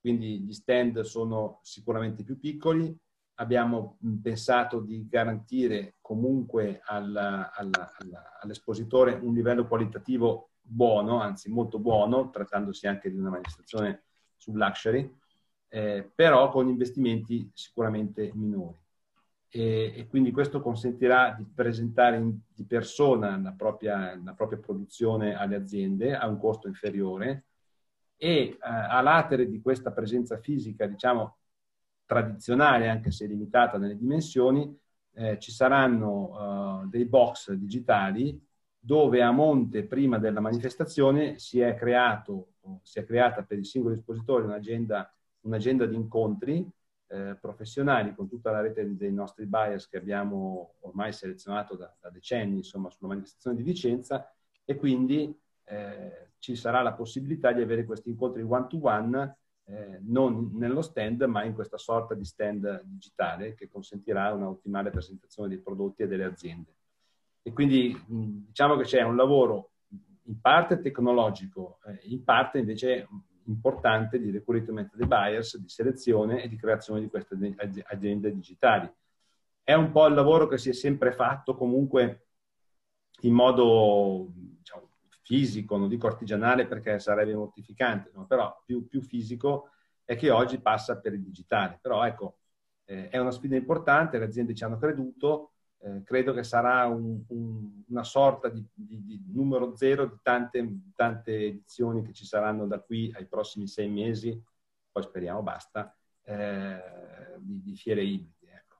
Quindi 0.00 0.40
gli 0.40 0.52
stand 0.52 1.00
sono 1.00 1.60
sicuramente 1.62 2.24
più 2.24 2.38
piccoli, 2.38 2.96
abbiamo 3.34 3.98
pensato 4.22 4.80
di 4.80 5.06
garantire 5.06 5.96
comunque 6.00 6.80
alla, 6.84 7.52
alla, 7.52 7.92
alla, 7.98 8.38
all'espositore 8.40 9.12
un 9.12 9.34
livello 9.34 9.68
qualitativo 9.68 10.50
buono, 10.60 11.20
anzi 11.20 11.50
molto 11.50 11.78
buono, 11.78 12.30
trattandosi 12.30 12.86
anche 12.86 13.10
di 13.10 13.18
una 13.18 13.30
manifestazione 13.30 14.04
sul 14.36 14.56
luxury 14.56 15.18
eh, 15.70 16.10
però 16.14 16.50
con 16.50 16.68
investimenti 16.68 17.48
sicuramente 17.54 18.30
minori. 18.34 18.76
E, 19.52 19.92
e, 19.96 20.06
quindi 20.08 20.30
questo 20.30 20.60
consentirà 20.60 21.34
di 21.36 21.44
presentare 21.44 22.16
in, 22.18 22.38
di 22.54 22.64
persona 22.64 23.36
la 23.38 23.52
propria, 23.52 24.20
la 24.22 24.34
propria, 24.34 24.58
produzione 24.58 25.34
alle 25.34 25.56
aziende 25.56 26.14
a 26.14 26.28
un 26.28 26.38
costo 26.38 26.68
inferiore 26.68 27.46
e 28.16 28.30
eh, 28.30 28.58
a 28.60 29.00
latere 29.00 29.48
di 29.48 29.60
questa 29.60 29.92
presenza 29.92 30.38
fisica, 30.38 30.86
diciamo, 30.86 31.36
tradizionale, 32.04 32.88
anche 32.88 33.10
se 33.12 33.26
limitata 33.26 33.78
nelle 33.78 33.96
dimensioni, 33.96 34.76
eh, 35.14 35.38
ci 35.38 35.52
saranno 35.52 36.82
uh, 36.82 36.88
dei 36.88 37.04
box 37.04 37.52
digitali 37.52 38.40
dove 38.78 39.22
a 39.22 39.30
monte, 39.30 39.84
prima 39.84 40.18
della 40.18 40.40
manifestazione, 40.40 41.38
si 41.38 41.60
è, 41.60 41.74
creato, 41.74 42.54
si 42.82 42.98
è 42.98 43.04
creata 43.04 43.42
per 43.42 43.58
i 43.58 43.64
singoli 43.64 43.96
espositori 43.96 44.44
un'agenda 44.44 45.12
un'agenda 45.42 45.86
di 45.86 45.94
incontri 45.94 46.68
eh, 47.08 47.36
professionali 47.40 48.14
con 48.14 48.28
tutta 48.28 48.50
la 48.50 48.60
rete 48.60 48.96
dei 48.96 49.12
nostri 49.12 49.46
buyers 49.46 49.88
che 49.88 49.96
abbiamo 49.96 50.74
ormai 50.80 51.12
selezionato 51.12 51.74
da, 51.74 51.92
da 52.00 52.10
decenni 52.10 52.58
insomma, 52.58 52.90
sulla 52.90 53.08
manifestazione 53.08 53.56
di 53.56 53.62
Vicenza 53.62 54.32
e 54.64 54.76
quindi 54.76 55.36
eh, 55.64 56.30
ci 56.38 56.54
sarà 56.54 56.82
la 56.82 56.92
possibilità 56.92 57.52
di 57.52 57.62
avere 57.62 57.84
questi 57.84 58.10
incontri 58.10 58.42
one-to-one 58.42 59.36
eh, 59.64 59.98
non 60.02 60.50
nello 60.54 60.82
stand 60.82 61.22
ma 61.22 61.44
in 61.44 61.54
questa 61.54 61.78
sorta 61.78 62.14
di 62.14 62.24
stand 62.24 62.82
digitale 62.84 63.54
che 63.54 63.68
consentirà 63.68 64.32
una 64.32 64.48
ottimale 64.48 64.90
presentazione 64.90 65.48
dei 65.48 65.58
prodotti 65.58 66.02
e 66.02 66.06
delle 66.06 66.24
aziende. 66.24 66.74
E 67.42 67.52
quindi 67.52 67.96
diciamo 68.06 68.76
che 68.76 68.84
c'è 68.84 69.02
un 69.02 69.16
lavoro 69.16 69.70
in 70.24 70.40
parte 70.40 70.80
tecnologico, 70.80 71.78
eh, 71.86 72.00
in 72.08 72.22
parte 72.24 72.58
invece 72.58 73.08
importante 73.50 74.18
di 74.18 74.30
recruitment 74.30 74.94
dei 74.94 75.06
buyers, 75.06 75.58
di 75.58 75.68
selezione 75.68 76.42
e 76.42 76.48
di 76.48 76.56
creazione 76.56 77.00
di 77.00 77.08
queste 77.08 77.36
aziende 77.86 78.32
digitali. 78.32 78.90
È 79.62 79.74
un 79.74 79.90
po' 79.90 80.06
il 80.06 80.14
lavoro 80.14 80.46
che 80.46 80.58
si 80.58 80.70
è 80.70 80.72
sempre 80.72 81.12
fatto 81.12 81.54
comunque 81.54 82.26
in 83.22 83.34
modo 83.34 84.28
diciamo, 84.34 84.90
fisico, 85.22 85.76
non 85.76 85.88
dico 85.88 86.06
artigianale 86.06 86.66
perché 86.66 86.98
sarebbe 86.98 87.34
mortificante, 87.34 88.10
no? 88.14 88.26
però 88.26 88.62
più, 88.64 88.86
più, 88.86 89.02
fisico 89.02 89.70
è 90.04 90.16
che 90.16 90.30
oggi 90.30 90.60
passa 90.60 90.98
per 90.98 91.12
il 91.12 91.22
digitale. 91.22 91.78
Però 91.80 92.04
ecco, 92.04 92.38
eh, 92.84 93.08
è 93.08 93.18
una 93.18 93.30
sfida 93.30 93.56
importante, 93.56 94.18
le 94.18 94.24
aziende 94.24 94.54
ci 94.54 94.64
hanno 94.64 94.78
creduto, 94.78 95.52
eh, 95.82 96.02
credo 96.04 96.34
che 96.34 96.42
sarà 96.42 96.86
un, 96.86 97.22
un, 97.28 97.82
una 97.88 98.04
sorta 98.04 98.48
di, 98.48 98.62
di, 98.74 99.02
di, 99.02 99.22
numero 99.32 99.74
zero 99.76 100.06
di 100.06 100.18
tante, 100.22 100.68
tante, 100.94 101.46
edizioni 101.46 102.02
che 102.02 102.12
ci 102.12 102.26
saranno 102.26 102.66
da 102.66 102.80
qui 102.80 103.10
ai 103.16 103.26
prossimi 103.26 103.66
sei 103.66 103.88
mesi, 103.88 104.38
poi 104.92 105.02
speriamo 105.02 105.42
basta, 105.42 105.96
eh, 106.24 106.82
di, 107.38 107.62
di, 107.62 107.74
fiere 107.76 108.02
ibride. 108.02 108.52
Ecco. 108.52 108.76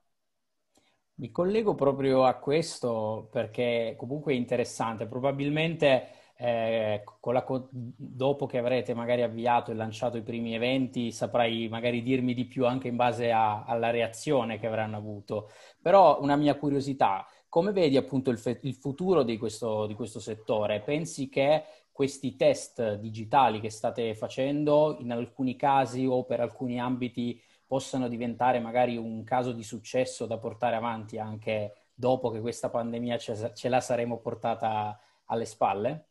Mi 1.15 1.31
collego 1.31 1.73
proprio 1.73 2.25
a 2.25 2.35
questo 2.35 3.27
perché 3.31 3.95
comunque 3.97 4.33
è 4.33 4.35
interessante. 4.35 5.07
Probabilmente 5.07 6.07
eh, 6.41 7.03
la, 7.21 7.45
dopo 7.69 8.47
che 8.47 8.57
avrete 8.57 8.95
magari 8.95 9.21
avviato 9.21 9.69
e 9.69 9.75
lanciato 9.75 10.17
i 10.17 10.23
primi 10.23 10.55
eventi, 10.55 11.11
saprai 11.11 11.67
magari 11.69 12.01
dirmi 12.01 12.33
di 12.33 12.45
più 12.45 12.65
anche 12.65 12.87
in 12.87 12.95
base 12.95 13.31
a, 13.31 13.63
alla 13.63 13.91
reazione 13.91 14.57
che 14.57 14.65
avranno 14.65 14.97
avuto. 14.97 15.51
Però 15.79 16.19
una 16.19 16.35
mia 16.35 16.55
curiosità, 16.55 17.27
come 17.47 17.71
vedi 17.71 17.95
appunto 17.95 18.31
il, 18.31 18.39
fe- 18.39 18.59
il 18.63 18.73
futuro 18.73 19.21
di 19.21 19.37
questo, 19.37 19.85
di 19.85 19.93
questo 19.93 20.19
settore? 20.19 20.81
Pensi 20.81 21.29
che 21.29 21.63
questi 21.91 22.35
test 22.35 22.95
digitali 22.95 23.59
che 23.59 23.69
state 23.69 24.15
facendo 24.15 24.97
in 24.99 25.11
alcuni 25.11 25.55
casi 25.55 26.07
o 26.07 26.23
per 26.25 26.39
alcuni 26.39 26.79
ambiti 26.79 27.39
possano 27.67 28.07
diventare 28.07 28.59
magari 28.59 28.97
un 28.97 29.23
caso 29.23 29.51
di 29.51 29.63
successo 29.63 30.25
da 30.25 30.39
portare 30.39 30.75
avanti 30.75 31.19
anche 31.19 31.75
dopo 31.93 32.31
che 32.31 32.41
questa 32.41 32.71
pandemia 32.71 33.17
ce, 33.19 33.51
ce 33.53 33.69
la 33.69 33.79
saremo 33.79 34.17
portata 34.17 34.99
alle 35.25 35.45
spalle? 35.45 36.05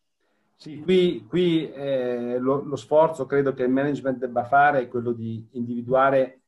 Sì, 0.60 0.78
qui, 0.82 1.24
qui 1.26 1.72
eh, 1.72 2.36
lo, 2.38 2.62
lo, 2.62 2.76
sforzo 2.76 3.24
credo 3.24 3.54
che 3.54 3.62
il 3.62 3.70
management 3.70 4.18
debba 4.18 4.44
fare 4.44 4.80
è 4.80 4.88
quello 4.88 5.12
di 5.12 5.48
individuare 5.52 6.42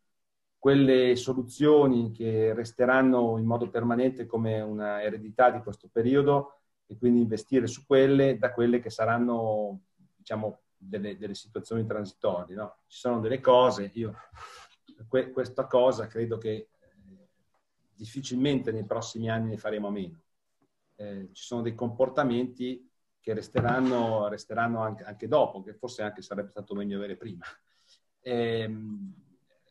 quelle 0.58 1.16
soluzioni 1.16 2.10
che 2.10 2.52
resteranno 2.52 3.38
in 3.38 3.46
modo 3.46 3.70
permanente 3.70 4.26
come 4.26 4.60
una 4.60 5.02
eredità 5.02 5.50
di 5.50 5.60
questo 5.60 5.88
periodo 5.90 6.58
e 6.84 6.98
quindi 6.98 7.22
investire 7.22 7.66
su 7.66 7.86
quelle 7.86 8.36
da 8.36 8.52
quelle 8.52 8.80
che 8.80 8.90
saranno 8.90 9.80
diciamo, 10.14 10.60
delle, 10.76 11.16
delle 11.16 11.34
situazioni 11.34 11.86
transitorie. 11.86 12.54
No? 12.54 12.80
Ci 12.88 12.98
sono 12.98 13.18
delle 13.18 13.40
cose, 13.40 13.90
io 13.94 14.14
que- 15.08 15.30
questa 15.30 15.66
cosa 15.66 16.06
credo 16.06 16.36
che 16.36 16.50
eh, 16.50 16.68
difficilmente 17.94 18.72
nei 18.72 18.84
prossimi 18.84 19.30
anni 19.30 19.48
ne 19.48 19.56
faremo 19.56 19.88
a 19.88 19.90
meno. 19.90 20.20
Eh, 20.96 21.30
ci 21.32 21.42
sono 21.44 21.62
dei 21.62 21.74
comportamenti 21.74 22.91
che 23.22 23.32
resteranno, 23.34 24.26
resteranno 24.26 24.80
anche, 24.80 25.04
anche, 25.04 25.28
dopo, 25.28 25.62
che 25.62 25.74
forse 25.74 26.02
anche 26.02 26.22
sarebbe 26.22 26.50
stato 26.50 26.74
meglio 26.74 26.96
avere 26.96 27.16
prima. 27.16 27.44
Eh, 28.20 28.70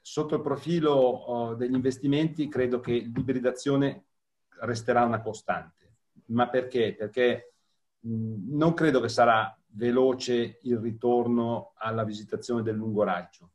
sotto 0.01 0.35
il 0.35 0.41
profilo 0.41 0.93
oh, 0.93 1.53
degli 1.55 1.73
investimenti 1.73 2.47
credo 2.47 2.79
che 2.79 2.93
l'ibridazione 2.93 4.05
resterà 4.61 5.03
una 5.03 5.21
costante. 5.21 5.95
Ma 6.27 6.47
perché? 6.47 6.95
Perché 6.95 7.53
non 8.03 8.73
credo 8.73 9.01
che 9.01 9.09
sarà 9.09 9.53
veloce 9.73 10.59
il 10.61 10.77
ritorno 10.77 11.73
alla 11.75 12.05
visitazione 12.05 12.61
del 12.63 12.75
lungo 12.75 13.03
raggio. 13.03 13.51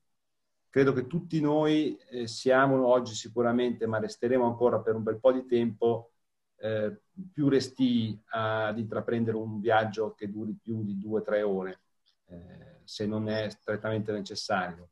Credo 0.68 0.92
che 0.92 1.06
tutti 1.06 1.40
noi 1.40 1.96
eh, 2.10 2.26
siamo 2.26 2.86
oggi 2.86 3.14
sicuramente, 3.14 3.86
ma 3.86 3.98
resteremo 3.98 4.44
ancora 4.44 4.78
per 4.80 4.94
un 4.94 5.02
bel 5.02 5.18
po' 5.18 5.32
di 5.32 5.46
tempo, 5.46 6.12
eh, 6.58 7.00
più 7.32 7.48
resti 7.48 8.18
ad 8.30 8.78
intraprendere 8.78 9.36
un 9.36 9.60
viaggio 9.60 10.14
che 10.14 10.30
duri 10.30 10.56
più 10.60 10.82
di 10.84 10.98
due 10.98 11.20
o 11.20 11.22
tre 11.22 11.42
ore, 11.42 11.80
eh, 12.26 12.80
se 12.84 13.06
non 13.06 13.28
è 13.28 13.48
strettamente 13.48 14.12
necessario. 14.12 14.90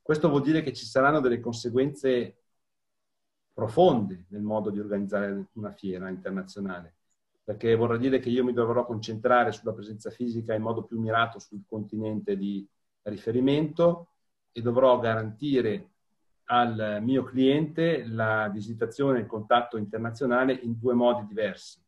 Questo 0.00 0.28
vuol 0.28 0.42
dire 0.42 0.62
che 0.62 0.72
ci 0.72 0.84
saranno 0.84 1.20
delle 1.20 1.40
conseguenze 1.40 2.36
profonde 3.52 4.24
nel 4.28 4.42
modo 4.42 4.70
di 4.70 4.80
organizzare 4.80 5.48
una 5.52 5.70
fiera 5.70 6.08
internazionale, 6.08 6.94
perché 7.44 7.74
vorrà 7.74 7.96
dire 7.96 8.18
che 8.18 8.30
io 8.30 8.44
mi 8.44 8.52
dovrò 8.52 8.86
concentrare 8.86 9.52
sulla 9.52 9.72
presenza 9.72 10.10
fisica 10.10 10.54
in 10.54 10.62
modo 10.62 10.84
più 10.84 10.98
mirato 10.98 11.38
sul 11.38 11.62
continente 11.66 12.36
di 12.36 12.66
riferimento 13.02 14.08
e 14.52 14.62
dovrò 14.62 14.98
garantire 14.98 15.90
al 16.52 16.98
mio 17.02 17.22
cliente 17.22 18.04
la 18.06 18.48
visitazione 18.48 19.18
e 19.18 19.20
il 19.22 19.26
contatto 19.26 19.76
internazionale 19.76 20.52
in 20.52 20.78
due 20.78 20.94
modi 20.94 21.24
diversi. 21.26 21.80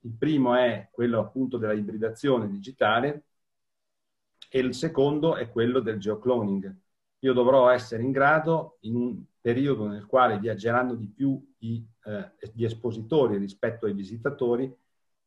Il 0.00 0.12
primo 0.12 0.54
è 0.54 0.88
quello 0.92 1.18
appunto 1.18 1.58
della 1.58 1.72
ibridazione 1.72 2.48
digitale 2.48 3.24
e 4.48 4.60
il 4.60 4.72
secondo 4.74 5.34
è 5.34 5.50
quello 5.50 5.80
del 5.80 5.98
geocloning. 5.98 6.72
Io 7.20 7.32
dovrò 7.32 7.70
essere 7.70 8.04
in 8.04 8.12
grado, 8.12 8.76
in 8.80 8.94
un 8.94 9.24
periodo 9.40 9.88
nel 9.88 10.06
quale 10.06 10.38
viaggeranno 10.38 10.94
di 10.94 11.08
più 11.08 11.52
gli, 11.58 11.84
eh, 12.04 12.32
gli 12.52 12.64
espositori 12.64 13.36
rispetto 13.36 13.86
ai 13.86 13.94
visitatori, 13.94 14.72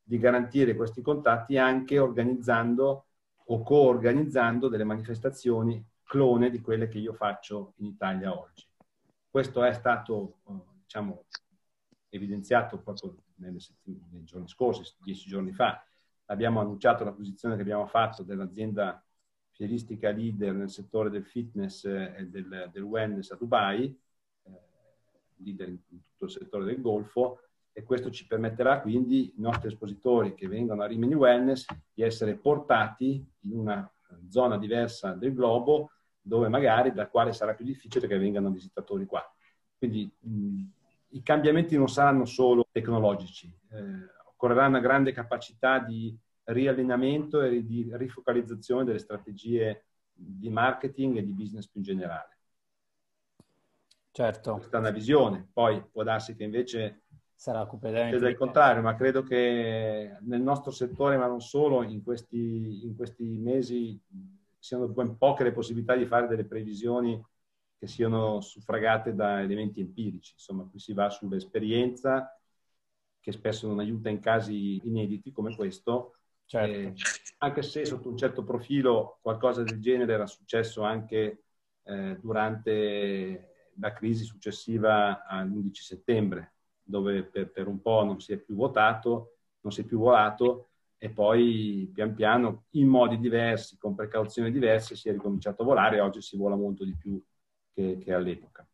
di 0.02 0.18
garantire 0.18 0.76
questi 0.76 1.02
contatti 1.02 1.58
anche 1.58 2.00
organizzando 2.00 3.08
o 3.50 3.62
co-organizzando 3.64 4.70
delle 4.70 4.86
manifestazioni 4.86 5.86
clone 6.04 6.50
di 6.50 6.62
quelle 6.62 6.88
che 6.88 7.00
io 7.00 7.14
faccio 7.14 7.74
in 7.78 7.88
Italia 7.88 8.38
oggi. 8.38 8.66
Questo 9.38 9.64
è 9.64 9.72
stato 9.72 10.40
eh, 10.48 10.54
diciamo, 10.82 11.26
evidenziato 12.10 12.80
proprio 12.80 13.18
nei 13.36 13.56
giorni 14.24 14.48
scorsi, 14.48 14.82
dieci 15.04 15.30
giorni 15.30 15.52
fa. 15.52 15.86
Abbiamo 16.26 16.60
annunciato 16.60 17.04
l'acquisizione 17.04 17.54
che 17.54 17.62
abbiamo 17.62 17.86
fatto 17.86 18.24
dell'azienda 18.24 19.00
fieristica 19.52 20.10
leader 20.10 20.56
nel 20.56 20.72
settore 20.72 21.12
del 21.12 21.24
fitness 21.24 21.86
e 21.86 22.28
del, 22.32 22.72
del 22.74 22.82
wellness 22.82 23.30
a 23.30 23.36
Dubai, 23.36 23.96
eh, 24.42 24.52
leader 25.36 25.68
in 25.68 25.86
tutto 25.86 26.26
il 26.26 26.32
settore 26.32 26.66
del 26.66 26.82
golfo, 26.82 27.42
e 27.74 27.84
questo 27.84 28.10
ci 28.10 28.26
permetterà 28.26 28.82
quindi 28.82 29.34
i 29.38 29.42
nostri 29.42 29.68
espositori 29.68 30.34
che 30.34 30.48
vengono 30.48 30.82
a 30.82 30.88
Rimini 30.88 31.14
Wellness 31.14 31.68
di 31.94 32.02
essere 32.02 32.34
portati 32.38 33.24
in 33.42 33.56
una 33.56 33.88
zona 34.30 34.58
diversa 34.58 35.14
del 35.14 35.36
globo 35.36 35.92
dove 36.28 36.50
magari 36.50 36.92
da 36.92 37.08
quale 37.08 37.34
sarà 37.34 37.54
più 37.54 37.66
difficile 37.66 38.08
che 38.08 38.18
vengano 38.18 38.50
visitatori 38.50 39.06
qua. 39.06 39.24
Quindi 39.78 40.12
mh, 40.20 40.64
i 41.10 41.24
cambiamenti 41.24 41.78
non 41.78 41.88
saranno 41.88 42.26
solo 42.26 42.68
tecnologici, 42.72 43.52
eh, 43.72 44.10
occorrerà 44.30 44.68
una 44.68 44.80
grande 44.80 45.12
capacità 45.12 45.80
di 45.80 46.16
riallineamento 46.44 47.42
e 47.42 47.66
di 47.66 47.90
rifocalizzazione 47.94 48.84
delle 48.84 49.00
strategie 49.00 49.86
di 50.14 50.50
marketing 50.50 51.18
e 51.18 51.24
di 51.24 51.34
business 51.34 51.68
più 51.68 51.80
in 51.80 51.86
generale. 51.86 52.38
Certo. 54.12 54.56
Questa 54.56 54.78
è 54.78 54.80
una 54.80 54.90
visione, 54.90 55.48
poi 55.54 55.84
può 55.92 56.04
darsi 56.04 56.36
che 56.36 56.44
invece 56.44 57.04
sarà 57.36 57.68
completamente 57.68 58.18
del 58.18 58.36
contrario, 58.36 58.82
ma 58.82 58.96
credo 58.96 59.22
che 59.22 60.18
nel 60.22 60.42
nostro 60.42 60.72
settore, 60.72 61.18
ma 61.18 61.28
non 61.28 61.40
solo, 61.40 61.84
in 61.84 62.04
questi, 62.04 62.84
in 62.84 62.96
questi 62.96 63.38
mesi 63.38 64.02
siano 64.68 64.88
ben 64.90 65.18
poche 65.18 65.46
le 65.46 65.54
possibilità 65.54 65.96
di 65.96 66.06
fare 66.06 66.28
delle 66.28 66.44
previsioni 66.44 67.24
che 67.78 67.88
siano 67.88 68.42
suffragate 68.42 69.16
da 69.16 69.42
elementi 69.42 69.80
empirici. 69.80 70.34
Insomma, 70.34 70.68
qui 70.70 70.80
si 70.80 70.94
va 70.94 71.10
sull'esperienza, 71.10 72.38
che 73.20 73.32
spesso 73.32 73.68
non 73.68 73.80
aiuta 73.80 74.10
in 74.10 74.20
casi 74.20 74.86
inediti 74.86 75.32
come 75.32 75.56
questo, 75.56 76.18
certo. 76.46 76.78
eh, 76.78 76.94
anche 77.38 77.62
se 77.62 77.86
sotto 77.86 78.10
un 78.10 78.18
certo 78.18 78.44
profilo 78.44 79.20
qualcosa 79.22 79.64
del 79.64 79.80
genere 79.80 80.14
era 80.14 80.26
successo 80.26 80.82
anche 80.82 81.44
eh, 81.84 82.18
durante 82.20 83.72
la 83.80 83.94
crisi 83.94 84.24
successiva 84.24 85.26
all'11 85.26 85.72
settembre, 85.72 86.56
dove 86.82 87.24
per, 87.24 87.52
per 87.52 87.68
un 87.68 87.82
po' 87.82 88.04
non 88.04 88.20
si 88.20 88.34
è 88.34 88.38
più 88.38 88.56
votato, 88.56 89.38
non 89.62 89.72
si 89.72 89.82
è 89.82 89.84
più 89.86 90.00
volato 90.00 90.72
e 90.98 91.10
poi 91.10 91.90
pian 91.94 92.16
piano 92.16 92.66
in 92.72 92.88
modi 92.88 93.20
diversi, 93.20 93.78
con 93.78 93.96
precauzioni 93.96 94.52
diverse, 94.52 94.96
si 94.96 95.10
è 95.10 95.12
ricominciato 95.12 95.62
a 95.62 95.66
volare 95.66 95.98
e 95.98 96.02
oggi 96.02 96.22
si 96.22 96.38
vola 96.38 96.56
molto 96.56 96.84
di 96.84 96.96
più 96.96 97.22
che, 97.74 97.98
che 98.00 98.14
all'epoca. 98.14 98.68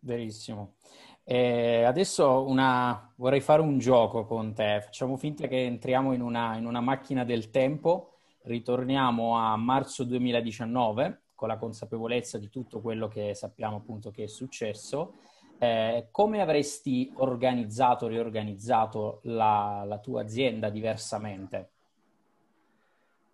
Verissimo. 0.00 0.76
Eh, 1.24 1.84
adesso 1.84 2.46
una, 2.46 3.12
vorrei 3.16 3.40
fare 3.40 3.62
un 3.62 3.78
gioco 3.78 4.24
con 4.24 4.54
te. 4.54 4.80
Facciamo 4.82 5.16
finta 5.16 5.46
che 5.46 5.64
entriamo 5.64 6.12
in 6.12 6.22
una, 6.22 6.56
in 6.56 6.66
una 6.66 6.80
macchina 6.80 7.24
del 7.24 7.50
tempo, 7.50 8.18
ritorniamo 8.42 9.36
a 9.36 9.56
marzo 9.56 10.04
2019 10.04 11.22
con 11.34 11.48
la 11.48 11.56
consapevolezza 11.56 12.38
di 12.38 12.48
tutto 12.50 12.80
quello 12.80 13.08
che 13.08 13.34
sappiamo 13.34 13.76
appunto 13.76 14.10
che 14.10 14.24
è 14.24 14.26
successo 14.26 15.14
eh, 15.62 16.08
come 16.10 16.40
avresti 16.40 17.12
organizzato, 17.16 18.06
riorganizzato 18.06 19.20
la, 19.24 19.84
la 19.86 19.98
tua 19.98 20.22
azienda 20.22 20.70
diversamente? 20.70 21.70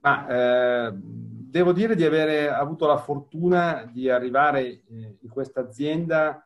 Ma, 0.00 0.26
eh, 0.26 0.92
devo 0.92 1.72
dire 1.72 1.94
di 1.94 2.04
aver 2.04 2.52
avuto 2.52 2.86
la 2.86 2.96
fortuna 2.96 3.88
di 3.92 4.10
arrivare 4.10 4.64
eh, 4.64 4.82
in 5.20 5.28
questa 5.28 5.60
azienda 5.60 6.44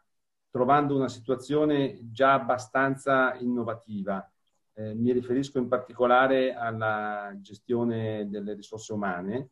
trovando 0.51 0.97
una 0.97 1.09
situazione 1.09 2.11
già 2.13 2.35
abbastanza 2.35 3.35
innovativa. 3.37 4.31
Eh, 4.75 4.95
mi 4.95 5.13
riferisco 5.13 5.59
in 5.59 5.69
particolare 5.69 6.53
alla 6.53 7.33
gestione 7.41 8.29
delle 8.29 8.53
risorse 8.53 8.93
umane, 8.93 9.49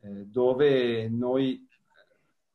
eh, 0.00 0.24
dove 0.26 1.08
noi 1.08 1.67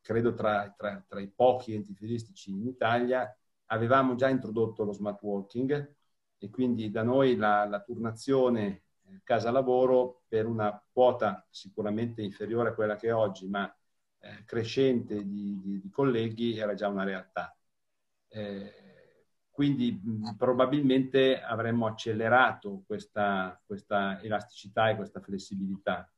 credo 0.03 0.33
tra, 0.33 0.72
tra, 0.77 1.03
tra, 1.07 1.19
i 1.19 1.29
pochi 1.29 1.74
enti 1.74 1.95
fieristici 1.95 2.51
in 2.51 2.67
Italia, 2.67 3.36
avevamo 3.67 4.15
già 4.15 4.29
introdotto 4.29 4.83
lo 4.83 4.91
smart 4.91 5.22
working 5.24 5.95
e 6.38 6.50
quindi 6.50 6.91
da 6.91 7.03
noi 7.03 7.36
la, 7.38 7.65
la 7.65 7.81
turnazione 7.81 8.83
eh, 9.05 9.22
casa-lavoro 9.24 10.24
per 10.27 10.45
una 10.45 10.83
quota 10.91 11.48
sicuramente 11.50 12.22
inferiore 12.22 12.69
a 12.69 12.74
quella 12.74 12.98
che 12.98 13.07
è 13.07 13.13
oggi, 13.13 13.48
ma 13.48 13.74
eh, 14.19 14.43
crescente 14.45 15.25
di, 15.25 15.60
di, 15.62 15.79
di, 15.81 15.89
colleghi 15.89 16.57
era 16.57 16.74
già 16.74 16.89
una 16.89 17.03
realtà. 17.03 17.55
Eh, 18.27 19.27
quindi 19.50 20.00
mh, 20.03 20.36
probabilmente 20.38 21.41
avremmo 21.41 21.88
accelerato 21.88 22.83
questa, 22.86 23.62
questa 23.65 24.22
elasticità 24.22 24.89
e 24.89 24.95
questa 24.95 25.22
flessibilità 25.22 26.12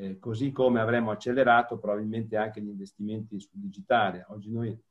eh, 0.00 0.18
così 0.18 0.50
come 0.50 0.80
avremmo 0.80 1.10
accelerato 1.10 1.78
probabilmente 1.78 2.38
anche 2.38 2.62
gli 2.62 2.68
investimenti 2.68 3.38
sul 3.38 3.60
digitale. 3.60 4.24
Oggi 4.28 4.50
noi 4.50 4.82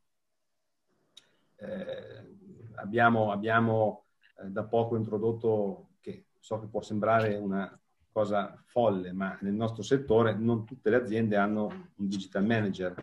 eh, 1.55 2.37
abbiamo, 2.75 3.31
abbiamo 3.31 4.05
eh, 4.39 4.49
da 4.49 4.63
poco 4.65 4.95
introdotto, 4.95 5.93
che 5.99 6.27
so 6.37 6.59
che 6.59 6.67
può 6.67 6.81
sembrare 6.81 7.35
una 7.35 7.75
cosa 8.11 8.61
folle, 8.65 9.11
ma 9.11 9.35
nel 9.41 9.53
nostro 9.53 9.81
settore 9.81 10.35
non 10.35 10.63
tutte 10.63 10.91
le 10.91 10.97
aziende 10.97 11.37
hanno 11.37 11.65
un 11.95 12.07
digital 12.07 12.45
manager. 12.45 12.93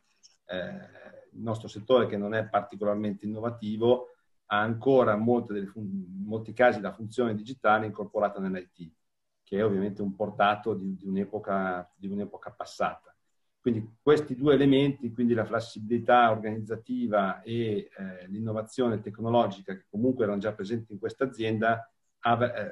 Eh, 0.45 0.95
il 1.33 1.43
nostro 1.43 1.67
settore, 1.67 2.07
che 2.07 2.17
non 2.17 2.35
è 2.35 2.47
particolarmente 2.47 3.27
innovativo, 3.27 4.11
ha 4.47 4.61
ancora 4.61 5.15
in 5.15 6.25
molti 6.25 6.53
casi 6.53 6.81
la 6.81 6.93
funzione 6.93 7.35
digitale 7.35 7.87
incorporata 7.87 8.39
nell'IT 8.39 8.93
che 9.47 9.59
è 9.59 9.65
ovviamente 9.65 10.03
un 10.03 10.17
portato 10.17 10.75
di, 10.75 10.97
di, 10.97 11.07
un'epoca, 11.07 11.89
di 11.95 12.09
un'epoca 12.09 12.51
passata. 12.51 13.15
Quindi 13.61 13.97
questi 14.03 14.35
due 14.35 14.55
elementi, 14.55 15.13
quindi 15.13 15.35
la 15.35 15.45
flessibilità 15.45 16.33
organizzativa 16.33 17.43
e 17.43 17.89
eh, 17.97 18.27
l'innovazione 18.27 19.01
tecnologica 19.01 19.73
che 19.73 19.87
comunque 19.89 20.25
erano 20.25 20.41
già 20.41 20.53
presenti 20.53 20.93
in 20.93 20.99
questa 20.99 21.25
azienda, 21.25 21.89
eh, 22.25 22.71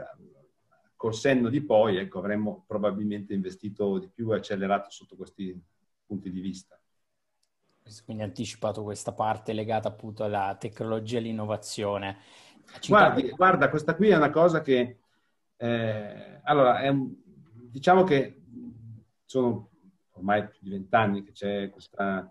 col 0.97 1.15
senno 1.15 1.49
di 1.49 1.63
poi 1.63 1.97
ecco, 1.97 2.19
avremmo 2.19 2.65
probabilmente 2.67 3.35
investito 3.35 3.99
di 3.99 4.09
più 4.13 4.33
e 4.33 4.37
accelerato 4.39 4.91
sotto 4.91 5.15
questi 5.15 5.57
punti 6.05 6.29
di 6.31 6.41
vista. 6.41 6.77
Quindi 8.05 8.25
anticipato 8.25 8.83
questa 8.83 9.13
parte 9.13 9.53
legata 9.53 9.89
appunto 9.89 10.25
alla 10.25 10.57
tecnologia 10.59 11.17
e 11.17 11.21
all'innovazione. 11.21 12.19
Guardi, 12.89 13.31
guarda, 13.31 13.69
questa 13.69 13.95
qui 13.95 14.09
è 14.09 14.17
una 14.17 14.31
cosa 14.31 14.61
che, 14.61 15.04
eh, 15.65 16.41
allora, 16.43 16.91
un, 16.91 17.11
diciamo 17.71 18.05
che 18.05 18.43
sono 19.25 19.71
ormai 20.11 20.47
più 20.47 20.59
di 20.61 20.69
vent'anni 20.69 21.25
che 21.25 21.33
c'è 21.33 21.71
questa, 21.71 22.31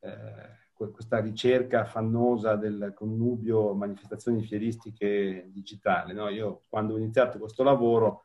eh, 0.00 0.70
questa 0.72 1.20
ricerca 1.20 1.84
fannosa 1.84 2.56
del 2.56 2.92
connubio 2.94 3.74
manifestazioni 3.74 4.42
fieristiche 4.42 5.50
digitali. 5.52 6.14
No? 6.14 6.30
Io 6.30 6.62
quando 6.70 6.94
ho 6.94 6.96
iniziato 6.96 7.38
questo 7.38 7.62
lavoro 7.62 8.24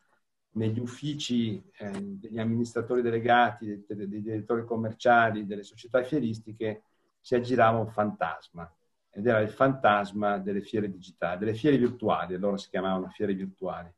negli 0.52 0.80
uffici 0.80 1.62
eh, 1.78 1.92
degli 1.92 2.40
amministratori 2.40 3.02
delegati, 3.02 3.84
dei, 3.86 4.08
dei, 4.08 4.22
direttori 4.22 4.64
commerciali, 4.64 5.46
delle 5.46 5.64
società 5.64 6.02
fieristiche, 6.02 6.84
si 7.20 7.36
aggirava 7.36 7.78
un 7.80 7.90
fantasma 7.90 8.74
ed 9.10 9.28
era 9.28 9.40
il 9.40 9.50
fantasma 9.50 10.38
delle 10.38 10.62
fiere 10.62 10.90
digitali, 10.90 11.40
delle 11.40 11.56
fiere 11.56 11.78
virtuali, 11.78 12.36
allora 12.36 12.58
si 12.58 12.70
chiamavano 12.70 13.10
fiere 13.10 13.34
virtuali. 13.34 13.92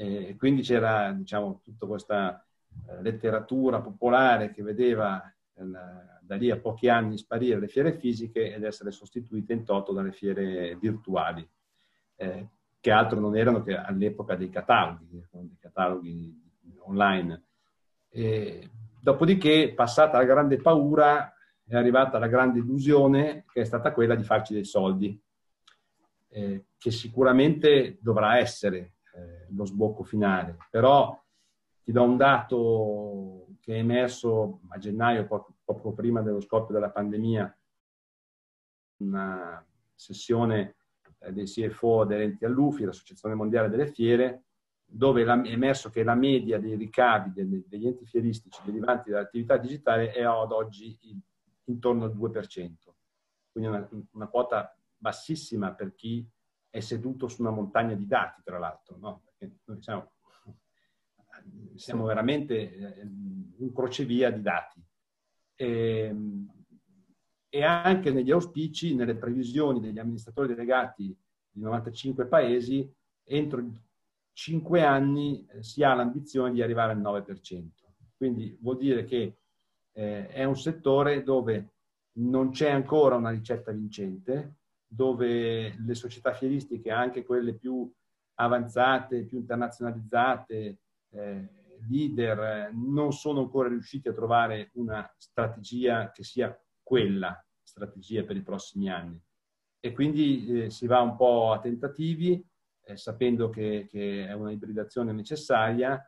E 0.00 0.36
quindi 0.38 0.62
c'era 0.62 1.10
diciamo, 1.10 1.60
tutta 1.64 1.84
questa 1.86 2.40
eh, 2.86 3.02
letteratura 3.02 3.80
popolare 3.80 4.52
che 4.52 4.62
vedeva 4.62 5.20
eh, 5.54 5.64
da 6.20 6.36
lì 6.36 6.52
a 6.52 6.60
pochi 6.60 6.88
anni 6.88 7.18
sparire 7.18 7.58
le 7.58 7.66
fiere 7.66 7.98
fisiche 7.98 8.54
ed 8.54 8.62
essere 8.62 8.92
sostituite 8.92 9.52
in 9.52 9.64
toto 9.64 9.92
dalle 9.92 10.12
fiere 10.12 10.76
virtuali. 10.76 11.44
Eh, 12.14 12.46
che 12.78 12.90
altro 12.92 13.18
non 13.18 13.36
erano 13.36 13.60
che 13.64 13.76
all'epoca 13.76 14.36
dei 14.36 14.50
cataloghi, 14.50 15.20
dei 15.32 15.56
cataloghi 15.58 16.32
online. 16.82 17.42
E, 18.08 18.70
dopodiché, 19.00 19.72
passata 19.74 20.18
la 20.18 20.24
grande 20.24 20.58
paura, 20.58 21.34
è 21.66 21.74
arrivata 21.74 22.20
la 22.20 22.28
grande 22.28 22.60
illusione 22.60 23.46
che 23.52 23.62
è 23.62 23.64
stata 23.64 23.92
quella 23.92 24.14
di 24.14 24.22
farci 24.22 24.54
dei 24.54 24.64
soldi, 24.64 25.20
eh, 26.28 26.66
che 26.78 26.90
sicuramente 26.92 27.98
dovrà 28.00 28.38
essere 28.38 28.78
eh, 28.78 28.97
lo 29.50 29.64
sbocco 29.64 30.02
finale. 30.02 30.56
Però 30.70 31.20
ti 31.82 31.92
do 31.92 32.02
un 32.02 32.16
dato 32.16 33.46
che 33.60 33.74
è 33.74 33.78
emerso 33.78 34.60
a 34.68 34.78
gennaio, 34.78 35.26
poco, 35.26 35.92
prima 35.92 36.22
dello 36.22 36.40
scoppio 36.40 36.74
della 36.74 36.90
pandemia, 36.90 37.58
una 38.98 39.64
sessione 39.94 40.76
eh, 41.18 41.32
dei 41.32 41.44
CFO 41.44 42.02
aderenti 42.02 42.44
all'UFI, 42.44 42.84
l'Associazione 42.84 43.34
Mondiale 43.34 43.68
delle 43.68 43.86
Fiere, 43.86 44.44
dove 44.84 45.22
è 45.22 45.48
emerso 45.48 45.90
che 45.90 46.02
la 46.02 46.14
media 46.14 46.58
dei 46.58 46.74
ricavi 46.74 47.32
degli 47.32 47.86
enti 47.86 48.06
fieristici 48.06 48.60
derivanti 48.64 49.10
dall'attività 49.10 49.58
digitale 49.58 50.12
è 50.12 50.22
ad 50.22 50.50
oggi 50.50 50.98
intorno 51.64 52.04
al 52.04 52.16
2%, 52.16 52.72
quindi 53.52 53.70
una, 53.70 53.88
una 54.12 54.28
quota 54.28 54.74
bassissima 54.96 55.74
per 55.74 55.94
chi 55.94 56.26
è 56.70 56.80
seduto 56.80 57.28
su 57.28 57.42
una 57.42 57.50
montagna 57.50 57.94
di 57.94 58.06
dati, 58.06 58.40
tra 58.42 58.58
l'altro, 58.58 58.96
no? 58.98 59.22
Siamo, 59.78 60.10
siamo 61.74 62.04
veramente 62.04 62.74
eh, 62.74 63.02
un 63.02 63.72
crocevia 63.72 64.30
di 64.30 64.42
dati. 64.42 64.82
E, 65.54 65.66
ehm, 66.08 66.56
e 67.50 67.64
anche 67.64 68.12
negli 68.12 68.30
auspici, 68.30 68.94
nelle 68.94 69.16
previsioni 69.16 69.80
degli 69.80 69.98
amministratori 69.98 70.48
delegati 70.48 71.16
di 71.50 71.60
95 71.60 72.26
paesi, 72.26 72.90
entro 73.24 73.64
5 74.32 74.82
anni 74.82 75.46
eh, 75.46 75.62
si 75.62 75.82
ha 75.82 75.94
l'ambizione 75.94 76.52
di 76.52 76.62
arrivare 76.62 76.92
al 76.92 77.00
9%. 77.00 77.68
Quindi 78.16 78.56
vuol 78.60 78.76
dire 78.76 79.04
che 79.04 79.38
eh, 79.92 80.28
è 80.28 80.44
un 80.44 80.56
settore 80.56 81.22
dove 81.22 81.72
non 82.18 82.50
c'è 82.50 82.70
ancora 82.70 83.16
una 83.16 83.30
ricetta 83.30 83.72
vincente, 83.72 84.56
dove 84.86 85.76
le 85.78 85.94
società 85.94 86.32
fieristiche, 86.34 86.90
anche 86.90 87.24
quelle 87.24 87.54
più 87.54 87.90
avanzate, 88.40 89.24
più 89.24 89.38
internazionalizzate, 89.38 90.78
eh, 91.10 91.48
leader, 91.88 92.72
non 92.72 93.12
sono 93.12 93.40
ancora 93.40 93.68
riusciti 93.68 94.08
a 94.08 94.12
trovare 94.12 94.70
una 94.74 95.08
strategia 95.16 96.10
che 96.10 96.24
sia 96.24 96.56
quella 96.82 97.40
strategia 97.62 98.24
per 98.24 98.36
i 98.36 98.42
prossimi 98.42 98.90
anni. 98.90 99.20
E 99.80 99.92
quindi 99.92 100.64
eh, 100.64 100.70
si 100.70 100.86
va 100.86 101.00
un 101.00 101.16
po' 101.16 101.52
a 101.52 101.60
tentativi, 101.60 102.44
eh, 102.84 102.96
sapendo 102.96 103.48
che, 103.50 103.86
che, 103.88 104.26
è 104.26 104.32
una 104.32 104.50
ibridazione 104.50 105.12
necessaria, 105.12 106.00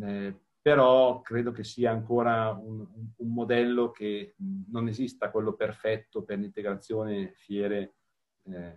eh, 0.00 0.40
però 0.60 1.20
credo 1.22 1.52
che 1.52 1.64
sia 1.64 1.90
ancora 1.90 2.50
un, 2.50 2.86
un, 3.16 3.32
modello 3.32 3.90
che 3.90 4.34
non 4.68 4.88
esista 4.88 5.30
quello 5.30 5.54
perfetto 5.54 6.24
per 6.24 6.38
l'integrazione 6.38 7.32
fiere 7.34 7.94
eh, 8.44 8.76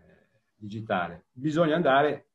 digitale. 0.55 1.25
Bisogna 1.31 1.75
andare 1.75 2.28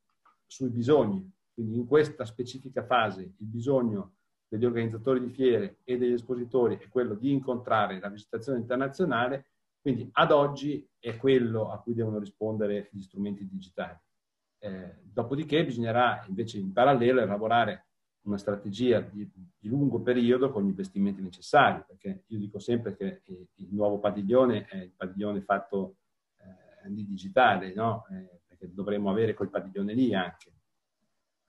sui 0.47 0.71
bisogni, 0.71 1.31
quindi 1.53 1.77
in 1.77 1.87
questa 1.87 2.25
specifica 2.25 2.85
fase 2.85 3.23
il 3.23 3.47
bisogno 3.47 4.15
degli 4.49 4.65
organizzatori 4.65 5.21
di 5.21 5.31
fiere 5.31 5.79
e 5.85 5.97
degli 5.97 6.13
espositori 6.13 6.79
è 6.79 6.89
quello 6.89 7.15
di 7.15 7.31
incontrare 7.31 7.99
la 7.99 8.09
visitazione 8.09 8.59
internazionale, 8.59 9.47
quindi 9.81 10.09
ad 10.13 10.31
oggi 10.31 10.89
è 10.99 11.17
quello 11.17 11.71
a 11.71 11.81
cui 11.81 11.95
devono 11.95 12.19
rispondere 12.19 12.89
gli 12.93 13.03
strumenti 13.03 13.47
digitali. 13.47 13.99
Eh, 14.59 15.01
dopodiché 15.03 15.65
bisognerà 15.65 16.25
invece 16.29 16.59
in 16.59 16.73
parallelo 16.73 17.21
elaborare 17.21 17.89
una 18.23 18.39
strategia 18.39 19.01
di, 19.01 19.31
di, 19.31 19.69
lungo 19.69 20.01
periodo 20.01 20.51
con 20.51 20.65
gli 20.65 20.69
investimenti 20.69 21.21
necessari, 21.21 21.85
perché 21.87 22.25
io 22.29 22.39
dico 22.39 22.59
sempre 22.59 22.97
che 22.97 23.23
il 23.27 23.69
nuovo 23.75 23.99
padiglione 23.99 24.65
è 24.65 24.77
il 24.77 24.93
padiglione 24.97 25.43
fatto 25.43 25.97
eh, 26.39 26.91
di 26.91 27.05
digitale, 27.05 27.75
no? 27.75 28.07
eh, 28.11 28.41
perché 28.65 28.73
dovremmo 28.73 29.11
avere 29.11 29.35
quel 29.35 29.51
padiglione 29.51 29.93
lì 29.93 30.15
anche, 30.15 30.53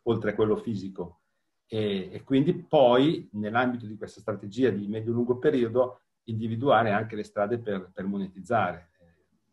oltre 0.03 0.31
a 0.31 0.35
quello 0.35 0.57
fisico. 0.57 1.21
E, 1.67 2.09
e 2.11 2.23
quindi 2.23 2.53
poi, 2.53 3.27
nell'ambito 3.33 3.87
di 3.87 3.97
questa 3.97 4.19
strategia 4.19 4.69
di 4.69 4.87
medio-lungo 4.87 5.37
periodo, 5.37 6.01
individuare 6.25 6.91
anche 6.91 7.15
le 7.15 7.23
strade 7.23 7.59
per, 7.59 7.91
per 7.93 8.05
monetizzare. 8.05 8.91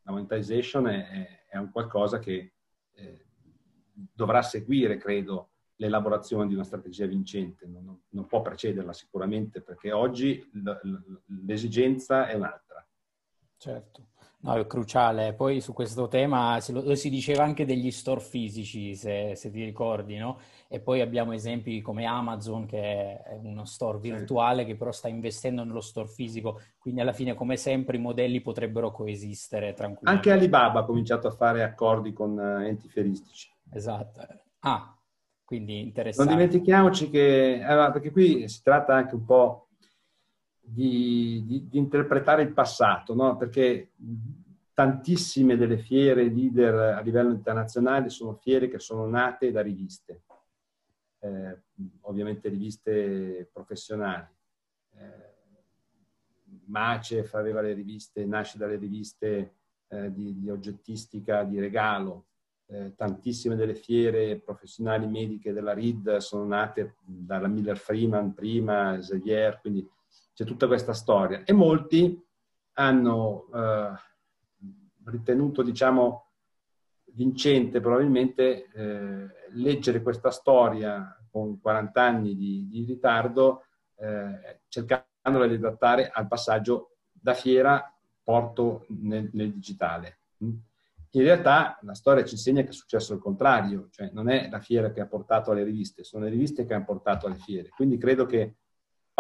La 0.03 0.13
monetization 0.13 0.89
è, 0.89 1.47
è, 1.49 1.57
un 1.57 1.71
qualcosa 1.71 2.19
che 2.19 2.55
eh, 2.93 3.27
dovrà 3.93 4.43
seguire, 4.43 4.97
credo, 4.97 5.51
l'elaborazione 5.77 6.49
di 6.49 6.55
una 6.55 6.65
strategia 6.65 7.07
vincente, 7.07 7.67
non, 7.67 8.03
non 8.09 8.27
può 8.27 8.43
precederla 8.43 8.93
sicuramente 8.93 9.61
perché 9.61 9.93
oggi 9.93 10.51
l'esigenza 11.45 12.27
è 12.27 12.35
un'altra. 12.35 12.87
Certo. 13.57 14.12
No, 14.43 14.55
è 14.55 14.67
cruciale. 14.67 15.35
Poi 15.35 15.61
su 15.61 15.73
questo 15.73 16.09
tema 16.09 16.59
lo, 16.71 16.95
si 16.97 17.11
diceva 17.11 17.45
anche 17.45 17.65
degli 17.65 17.93
store 17.93 18.21
fisici, 18.21 18.97
se, 18.97 19.35
se, 19.37 19.51
ti 19.53 19.63
ricordi, 19.65 20.17
no? 20.17 20.39
E 20.67 20.81
poi 20.81 21.01
abbiamo 21.01 21.33
esempi 21.33 21.81
come 21.81 22.07
Amazon, 22.07 22.67
che 22.67 23.23
è 23.23 23.39
uno 23.41 23.65
store 23.65 23.99
virtuale, 23.99 24.65
che 24.65 24.75
però 24.75 24.91
sta 24.91 25.07
investendo 25.07 25.63
nello 25.63 25.81
store 25.81 26.09
fisico. 26.09 26.61
Quindi 26.79 27.01
alla 27.01 27.13
fine, 27.13 27.35
come 27.35 27.57
sempre, 27.57 27.99
i 27.99 28.01
modelli 28.01 28.41
potrebbero 28.41 28.91
coesistere 28.91 29.75
tranquillamente. 29.75 30.29
Anche 30.29 30.33
Alibaba 30.33 30.81
ha 30.81 30.85
cominciato 30.85 31.29
a 31.29 31.33
fare 31.33 31.63
accordi 31.63 32.13
con 32.13 32.37
uh, 32.37 32.63
enti 32.63 32.89
feristici. 32.89 33.49
Esatto. 33.71 34.27
Ah, 34.61 34.93
quindi 35.45 35.81
interessante. 35.83 36.33
Non 36.33 36.41
dimentichiamoci 36.41 37.11
che, 37.11 37.63
allora, 37.65 37.93
perché 37.93 38.11
qui 38.11 38.49
si 38.49 38.61
tratta 38.61 38.93
anche 38.93 39.15
un 39.15 39.25
po' 39.25 39.69
di, 40.73 41.45
di, 41.47 41.69
di 41.69 41.79
interpretare 41.79 42.43
il 42.43 42.53
passato, 42.53 43.15
no? 43.15 43.37
perché 43.37 43.91
tantissime 44.73 45.57
delle 45.57 45.77
fiere 45.79 46.25
leader 46.25 46.95
a 46.97 47.01
livello 47.01 47.31
internazionale 47.31 48.09
sono 48.09 48.35
fiere 48.35 48.69
che 48.69 48.79
sono 48.79 49.07
nate 49.07 49.53
da 49.53 49.61
riviste, 49.61 50.23
eh, 51.21 51.63
ovviamente 52.03 52.49
riviste 52.49 53.49
professionali. 53.53 54.27
Eh, 54.95 55.31
Macef 56.67 57.35
aveva 57.35 57.61
le 57.61 57.75
riviste, 57.75 58.25
nasce 58.25 58.57
dalle 58.57 58.77
riviste 58.77 59.57
eh, 59.89 60.13
di, 60.13 60.39
di, 60.39 60.49
oggettistica 60.49 61.45
di 61.45 61.61
regalo. 61.61 62.27
Eh, 62.67 62.95
tantissime 62.95 63.57
delle 63.57 63.75
fiere 63.75 64.39
professionali 64.39 65.07
mediche 65.07 65.53
della 65.53 65.75
RID 65.75 66.17
sono 66.17 66.47
nate 66.47 66.95
dalla 67.05 67.49
Miller 67.49 67.77
Freeman 67.77 68.33
prima, 68.33 68.97
Xavier, 68.97 69.61
quindi 69.61 69.87
c'è 70.43 70.45
tutta 70.45 70.67
questa 70.67 70.93
storia 70.93 71.45
e 71.45 71.53
molti 71.53 72.21
hanno 72.75 73.47
eh, 73.55 73.93
ritenuto, 75.05 75.63
diciamo, 75.63 76.31
vincente 77.15 77.81
probabilmente 77.81 78.69
eh, 78.73 79.29
leggere 79.51 80.03
questa 80.03 80.31
storia 80.31 81.17
con 81.31 81.61
40 81.61 82.03
anni 82.03 82.35
di, 82.35 82.67
di 82.69 82.85
ritardo, 82.85 83.65
eh, 83.97 84.63
cercandola 84.69 85.47
di 85.47 85.55
adattare 85.55 86.11
al 86.11 86.27
passaggio 86.27 86.97
da 87.13 87.35
fiera 87.35 87.95
porto 88.23 88.87
nel, 88.89 89.31
nel, 89.33 89.53
digitale. 89.53 90.19
In 90.39 91.23
realtà 91.23 91.79
la 91.83 91.95
storia 91.95 92.25
ci 92.25 92.35
insegna 92.35 92.63
che 92.63 92.71
è 92.71 92.73
successo 92.73 93.13
il 93.13 93.21
contrario, 93.21 93.89
cioè 93.91 94.11
non 94.13 94.29
è 94.29 94.49
la 94.49 94.61
fiera 94.61 94.91
che 94.91 95.01
ha 95.01 95.07
portato 95.07 95.51
alle 95.51 95.63
riviste, 95.63 96.05
sono 96.05 96.25
le 96.25 96.31
riviste 96.31 96.65
che 96.65 96.75
hanno 96.75 96.85
portato 96.85 97.27
alle 97.27 97.37
fiere. 97.37 97.69
Quindi 97.69 97.99
credo 97.99 98.25
che 98.25 98.57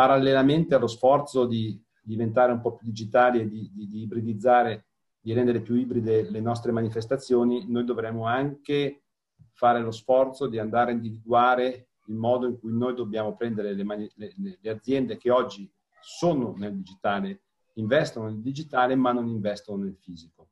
parallelamente 0.02 0.74
allo 0.74 0.88
sforzo 0.88 1.46
di 1.46 1.80
diventare 2.02 2.50
un 2.50 2.60
po' 2.60 2.74
più 2.74 2.88
digitali 2.88 3.38
e 3.38 3.48
di, 3.48 3.70
di, 3.72 3.86
di 3.86 4.00
ibridizzare, 4.00 4.86
di 5.20 5.32
rendere 5.32 5.60
più 5.60 5.76
ibride 5.76 6.28
le 6.28 6.40
nostre 6.40 6.72
manifestazioni, 6.72 7.70
noi 7.70 7.84
dovremo 7.84 8.26
anche 8.26 9.04
fare 9.52 9.80
lo 9.80 9.92
sforzo 9.92 10.48
di 10.48 10.58
andare 10.58 10.90
a 10.90 10.94
individuare 10.94 11.90
il 12.06 12.16
modo 12.16 12.48
in 12.48 12.58
cui 12.58 12.76
noi 12.76 12.96
dobbiamo 12.96 13.36
prendere 13.36 13.74
le, 13.74 13.84
mani, 13.84 14.10
le, 14.16 14.34
le 14.60 14.70
aziende 14.70 15.16
che 15.18 15.30
oggi 15.30 15.72
sono 16.00 16.52
nel 16.56 16.74
digitale, 16.74 17.42
investono 17.74 18.26
nel 18.26 18.40
digitale 18.40 18.96
ma 18.96 19.12
non 19.12 19.28
investono 19.28 19.84
nel 19.84 19.96
fisico. 20.00 20.48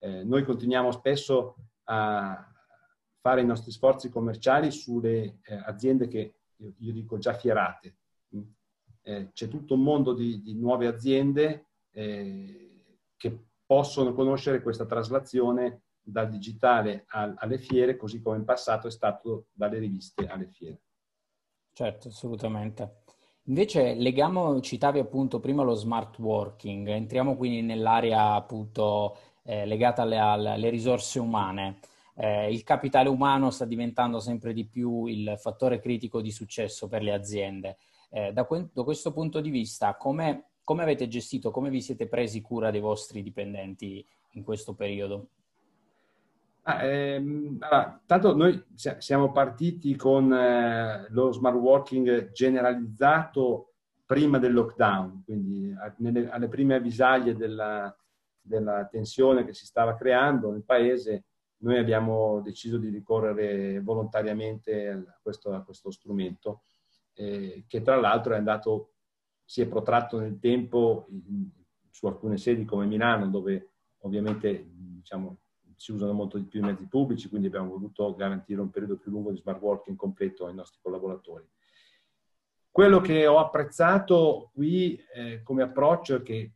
Eh, 0.00 0.24
noi 0.24 0.42
continuiamo 0.42 0.90
spesso 0.90 1.54
a 1.84 2.52
fare 3.20 3.42
i 3.42 3.46
nostri 3.46 3.70
sforzi 3.70 4.08
commerciali 4.08 4.72
sulle 4.72 5.38
eh, 5.44 5.54
aziende 5.66 6.08
che 6.08 6.34
io, 6.56 6.74
io, 6.78 6.92
dico 6.92 7.18
già 7.18 7.34
fierate. 7.34 7.94
Eh, 9.08 9.30
c'è 9.32 9.48
tutto 9.48 9.72
un 9.72 9.82
mondo 9.82 10.12
di, 10.12 10.42
di 10.42 10.54
nuove 10.54 10.86
aziende 10.86 11.68
eh, 11.92 12.82
che 13.16 13.46
possono 13.64 14.12
conoscere 14.12 14.60
questa 14.60 14.84
traslazione 14.84 15.84
dal 16.02 16.28
digitale 16.28 17.06
al, 17.08 17.34
alle 17.38 17.56
fiere, 17.56 17.96
così 17.96 18.20
come 18.20 18.36
in 18.36 18.44
passato 18.44 18.86
è 18.86 18.90
stato 18.90 19.46
dalle 19.52 19.78
riviste 19.78 20.26
alle 20.26 20.46
fiere. 20.48 20.82
Certo, 21.72 22.08
assolutamente. 22.08 23.04
Invece 23.44 23.94
legamo, 23.94 24.60
citavi 24.60 24.98
appunto 24.98 25.40
prima 25.40 25.62
lo 25.62 25.72
smart 25.72 26.18
working, 26.18 26.86
entriamo 26.88 27.34
quindi 27.34 27.62
nell'area 27.62 28.34
appunto 28.34 29.16
eh, 29.42 29.64
legata 29.64 30.02
alle, 30.02 30.18
alle, 30.18 30.68
risorse 30.68 31.18
umane. 31.18 31.78
Eh, 32.14 32.52
il 32.52 32.62
capitale 32.62 33.08
umano 33.08 33.48
sta 33.48 33.64
diventando 33.64 34.20
sempre 34.20 34.52
di 34.52 34.66
più 34.66 35.06
il 35.06 35.34
fattore 35.38 35.78
critico 35.78 36.20
di 36.20 36.30
successo 36.30 36.88
per 36.88 37.00
le 37.00 37.14
aziende. 37.14 37.78
Eh, 38.10 38.32
da, 38.32 38.44
que- 38.44 38.68
da, 38.72 38.82
questo 38.82 39.12
punto 39.12 39.40
di 39.40 39.50
vista, 39.50 39.94
come, 39.96 40.50
come 40.64 40.82
avete 40.82 41.08
gestito, 41.08 41.50
come 41.50 41.70
vi 41.70 41.80
siete 41.80 42.08
presi 42.08 42.40
cura 42.40 42.70
dei 42.70 42.80
vostri 42.80 43.22
dipendenti 43.22 44.06
in 44.32 44.42
questo 44.42 44.74
periodo? 44.74 45.28
Ah, 46.62 46.84
ehm, 46.84 47.56
allora, 47.60 48.00
tanto 48.04 48.36
noi 48.36 48.62
siamo 48.74 49.32
partiti 49.32 49.96
con 49.96 50.32
eh, 50.32 51.06
lo 51.10 51.32
smart 51.32 51.56
working 51.56 52.30
generalizzato 52.32 53.72
prima 54.04 54.38
del 54.38 54.52
lockdown, 54.52 55.22
quindi 55.24 55.74
nelle, 55.96 56.30
alle 56.30 56.48
prime 56.48 56.76
avvisaglie 56.76 57.36
della, 57.36 57.94
della, 58.40 58.86
tensione 58.86 59.44
che 59.44 59.52
si 59.52 59.66
stava 59.66 59.94
creando 59.94 60.50
nel 60.50 60.64
paese, 60.64 61.24
noi 61.58 61.78
abbiamo 61.78 62.40
deciso 62.40 62.78
di 62.78 62.88
ricorrere 62.88 63.80
volontariamente 63.80 64.88
a 64.88 65.18
questo, 65.22 65.52
a 65.52 65.62
questo 65.62 65.90
strumento, 65.90 66.62
eh, 67.18 67.64
che 67.66 67.82
tra 67.82 67.96
l'altro 67.96 68.34
è 68.34 68.36
andato, 68.36 68.92
si 69.44 69.60
è 69.60 69.66
protratto 69.66 70.20
nel 70.20 70.38
tempo 70.38 71.06
in, 71.10 71.48
su 71.90 72.06
alcune 72.06 72.36
sedi 72.36 72.64
come 72.64 72.86
Milano, 72.86 73.26
dove 73.26 73.72
ovviamente 74.02 74.70
diciamo, 74.72 75.38
si 75.74 75.90
usano 75.90 76.12
molto 76.12 76.38
di 76.38 76.44
più 76.44 76.60
i 76.60 76.64
mezzi 76.64 76.86
pubblici, 76.86 77.28
quindi 77.28 77.48
abbiamo 77.48 77.70
voluto 77.70 78.14
garantire 78.14 78.60
un 78.60 78.70
periodo 78.70 78.98
più 78.98 79.10
lungo 79.10 79.32
di 79.32 79.38
smart 79.38 79.60
working 79.60 79.96
completo 79.96 80.46
ai 80.46 80.54
nostri 80.54 80.78
collaboratori. 80.80 81.44
Quello 82.70 83.00
che 83.00 83.26
ho 83.26 83.38
apprezzato 83.38 84.50
qui 84.54 84.96
eh, 85.12 85.42
come 85.42 85.62
approccio 85.62 86.16
e 86.16 86.22
che 86.22 86.52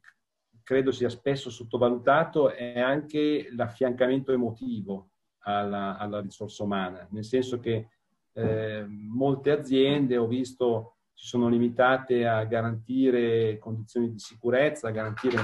credo 0.63 0.93
sia 0.93 1.09
spesso 1.09 1.51
sottovalutato 1.51 2.51
è 2.51 2.79
anche 2.79 3.49
l'affiancamento 3.53 4.31
emotivo 4.31 5.11
alla, 5.39 5.99
alla 5.99 6.21
risorsa 6.21 6.63
umana, 6.63 7.05
nel 7.11 7.25
senso 7.25 7.59
che 7.59 7.89
eh, 8.35 8.85
molte 8.89 9.51
aziende 9.51 10.17
ho 10.17 10.27
visto 10.27 10.97
si 11.13 11.27
sono 11.27 11.49
limitate 11.49 12.27
a 12.27 12.45
garantire 12.45 13.59
condizioni 13.59 14.11
di 14.11 14.19
sicurezza, 14.19 14.89
a 14.89 14.93
garantire 14.93 15.39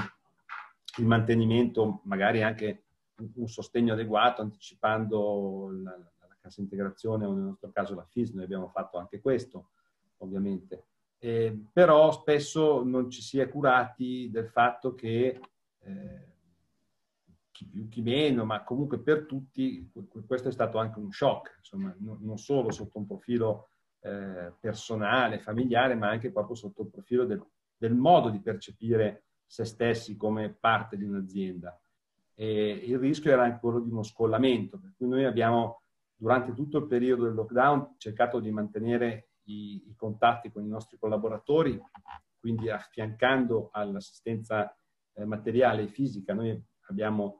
il 0.97 1.05
mantenimento 1.05 2.01
magari 2.03 2.41
anche 2.41 2.83
un 3.35 3.47
sostegno 3.47 3.93
adeguato 3.93 4.41
anticipando 4.41 5.69
la, 5.83 5.91
la 5.91 6.37
cassa 6.41 6.61
integrazione 6.61 7.25
o 7.25 7.33
nel 7.33 7.43
nostro 7.43 7.71
caso 7.71 7.95
la 7.95 8.05
FIS, 8.05 8.33
noi 8.33 8.43
abbiamo 8.43 8.67
fatto 8.69 8.97
anche 8.97 9.21
questo 9.21 9.69
ovviamente. 10.17 10.85
Eh, 11.19 11.65
però 11.71 12.11
spesso 12.11 12.83
non 12.83 13.09
ci 13.09 13.21
si 13.21 13.39
è 13.39 13.49
curati 13.49 14.29
del 14.31 14.47
fatto 14.47 14.95
che 14.95 15.39
eh, 15.79 16.28
chi 17.59 17.65
più 17.65 17.89
chi 17.89 18.01
meno, 18.01 18.45
ma 18.45 18.63
comunque 18.63 18.99
per 18.99 19.25
tutti 19.25 19.91
questo 20.25 20.47
è 20.47 20.51
stato 20.51 20.77
anche 20.77 20.99
un 20.99 21.11
shock, 21.11 21.55
insomma, 21.57 21.93
non 21.99 22.37
solo 22.37 22.71
sotto 22.71 22.97
un 22.97 23.05
profilo 23.05 23.69
eh, 23.99 24.53
personale, 24.59 25.39
familiare, 25.39 25.95
ma 25.95 26.09
anche 26.09 26.31
proprio 26.31 26.55
sotto 26.55 26.83
il 26.83 26.89
profilo 26.89 27.25
del, 27.25 27.45
del 27.75 27.95
modo 27.95 28.29
di 28.29 28.39
percepire 28.39 29.25
se 29.45 29.65
stessi 29.65 30.15
come 30.15 30.53
parte 30.53 30.95
di 30.95 31.03
un'azienda 31.03 31.77
e 32.41 32.69
il 32.69 32.97
rischio 32.97 33.33
era 33.33 33.43
anche 33.43 33.59
quello 33.59 33.81
di 33.81 33.89
uno 33.89 34.01
scollamento, 34.01 34.79
per 34.79 34.93
cui 34.95 35.09
noi 35.09 35.25
abbiamo 35.25 35.81
durante 36.15 36.53
tutto 36.53 36.77
il 36.77 36.87
periodo 36.87 37.25
del 37.25 37.33
lockdown 37.33 37.95
cercato 37.97 38.39
di 38.39 38.49
mantenere 38.49 39.31
i, 39.47 39.89
i 39.89 39.95
contatti 39.97 40.49
con 40.49 40.63
i 40.63 40.69
nostri 40.69 40.97
collaboratori, 40.97 41.77
quindi 42.39 42.69
affiancando 42.69 43.67
all'assistenza 43.73 44.73
eh, 45.15 45.25
materiale 45.25 45.81
e 45.81 45.87
fisica. 45.87 46.33
Noi 46.33 46.57
abbiamo 46.87 47.38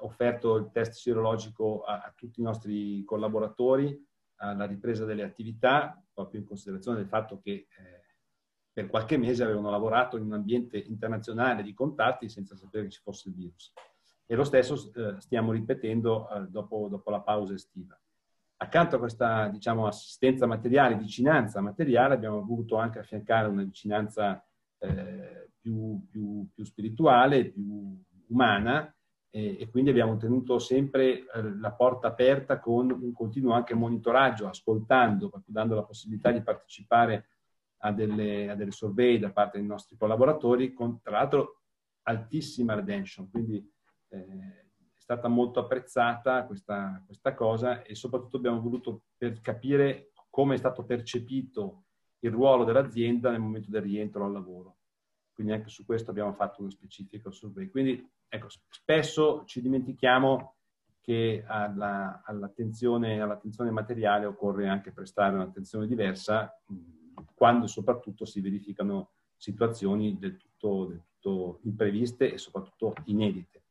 offerto 0.00 0.56
il 0.56 0.70
test 0.72 0.92
sierologico 0.92 1.82
a, 1.82 2.00
a, 2.00 2.12
tutti 2.16 2.40
i 2.40 2.44
nostri 2.44 3.04
collaboratori 3.04 4.08
alla 4.36 4.66
ripresa 4.66 5.04
delle 5.04 5.22
attività, 5.22 6.02
proprio 6.12 6.40
in 6.40 6.46
considerazione 6.46 6.98
del 6.98 7.08
fatto 7.08 7.40
che 7.40 7.50
eh, 7.50 7.68
per 8.72 8.88
qualche 8.88 9.18
mese 9.18 9.42
avevano 9.42 9.70
lavorato 9.70 10.16
in 10.16 10.24
un 10.24 10.32
ambiente 10.32 10.78
internazionale 10.78 11.62
di 11.62 11.74
contatti 11.74 12.28
senza 12.28 12.56
sapere 12.56 12.84
che 12.84 12.90
ci 12.90 13.00
fosse 13.02 13.28
il 13.28 13.34
virus 13.34 13.72
e 14.30 14.36
lo 14.36 14.44
stesso 14.44 14.92
eh, 14.94 15.20
stiamo 15.20 15.50
ripetendo 15.50 16.30
eh, 16.30 16.46
dopo, 16.46 16.86
dopo, 16.88 17.10
la 17.10 17.20
pausa 17.20 17.52
estiva. 17.52 18.00
Accanto 18.58 18.94
a 18.94 18.98
questa 19.00 19.48
diciamo, 19.48 19.88
assistenza 19.88 20.46
materiale, 20.46 20.94
vicinanza 20.94 21.60
materiale, 21.60 22.14
abbiamo 22.14 22.44
voluto 22.44 22.76
anche 22.76 23.00
affiancare 23.00 23.48
una 23.48 23.64
vicinanza 23.64 24.40
eh, 24.78 25.50
più, 25.58 26.06
più, 26.08 26.48
più, 26.54 26.64
spirituale, 26.64 27.50
più 27.50 28.00
umana 28.28 28.94
e, 29.30 29.56
e 29.60 29.68
quindi 29.70 29.90
abbiamo 29.90 30.16
tenuto 30.16 30.58
sempre 30.58 31.20
eh, 31.20 31.58
la 31.58 31.72
porta 31.72 32.08
aperta 32.08 32.58
con 32.58 32.90
un 32.90 33.12
continuo 33.12 33.52
anche 33.52 33.74
monitoraggio, 33.74 34.48
ascoltando, 34.48 35.30
dando 35.46 35.76
la 35.76 35.84
possibilità 35.84 36.32
di 36.32 36.42
partecipare 36.42 37.28
a 37.82 37.92
delle, 37.92 38.50
a 38.50 38.54
delle 38.54 38.72
survey 38.72 39.18
da 39.18 39.30
parte 39.30 39.58
dei 39.58 39.66
nostri 39.66 39.96
collaboratori, 39.96 40.72
con 40.72 41.00
tra 41.00 41.12
l'altro 41.12 41.62
altissima 42.02 42.74
redemption, 42.74 43.30
quindi 43.30 43.56
eh, 44.08 44.18
è 44.18 45.00
stata 45.00 45.28
molto 45.28 45.60
apprezzata 45.60 46.44
questa, 46.44 47.02
questa 47.06 47.34
cosa 47.34 47.82
e 47.82 47.94
soprattutto 47.94 48.36
abbiamo 48.36 48.60
voluto 48.60 49.04
per 49.16 49.40
capire 49.40 50.10
come 50.28 50.54
è 50.54 50.58
stato 50.58 50.84
percepito 50.84 51.84
il 52.20 52.30
ruolo 52.30 52.64
dell'azienda 52.64 53.30
nel 53.30 53.40
momento 53.40 53.70
del 53.70 53.82
rientro 53.82 54.24
al 54.24 54.32
lavoro. 54.32 54.76
Quindi 55.32 55.52
anche 55.52 55.68
su 55.68 55.86
questo 55.86 56.10
abbiamo 56.10 56.32
fatto 56.32 56.60
uno 56.60 56.70
specifico 56.70 57.30
survey. 57.30 57.68
Quindi 57.68 58.06
ecco, 58.30 58.46
spesso 58.68 59.44
ci 59.44 59.60
dimentichiamo 59.60 60.54
che 61.00 61.44
alla, 61.46 62.22
all'attenzione, 62.24 63.20
all'attenzione, 63.20 63.70
materiale 63.70 64.26
occorre 64.26 64.68
anche 64.68 64.92
prestare 64.92 65.34
un'attenzione 65.34 65.86
diversa 65.86 66.56
quando 67.34 67.66
soprattutto 67.66 68.24
si 68.24 68.40
verificano 68.40 69.10
situazioni 69.36 70.18
del 70.18 70.36
tutto, 70.36 70.86
del 70.86 71.02
tutto 71.18 71.60
impreviste 71.64 72.32
e 72.32 72.38
soprattutto 72.38 72.94
inedite. 73.06 73.62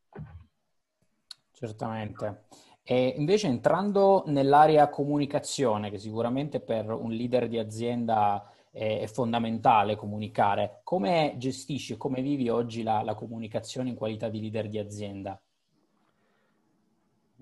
Certamente. 1.52 2.44
E 2.82 3.14
invece 3.16 3.46
entrando 3.46 4.24
nell'area 4.26 4.88
comunicazione, 4.88 5.90
che 5.90 5.98
sicuramente 5.98 6.60
per 6.60 6.90
un 6.90 7.12
leader 7.12 7.48
di 7.48 7.58
azienda 7.58 8.44
è, 8.70 9.06
fondamentale 9.06 9.96
comunicare, 9.96 10.80
come 10.84 11.34
gestisci, 11.36 11.96
come 11.96 12.22
vivi 12.22 12.48
oggi 12.48 12.82
la, 12.82 13.02
la 13.02 13.14
comunicazione 13.14 13.90
in 13.90 13.96
qualità 13.96 14.28
di 14.28 14.40
leader 14.40 14.68
di 14.68 14.78
azienda? 14.78 15.40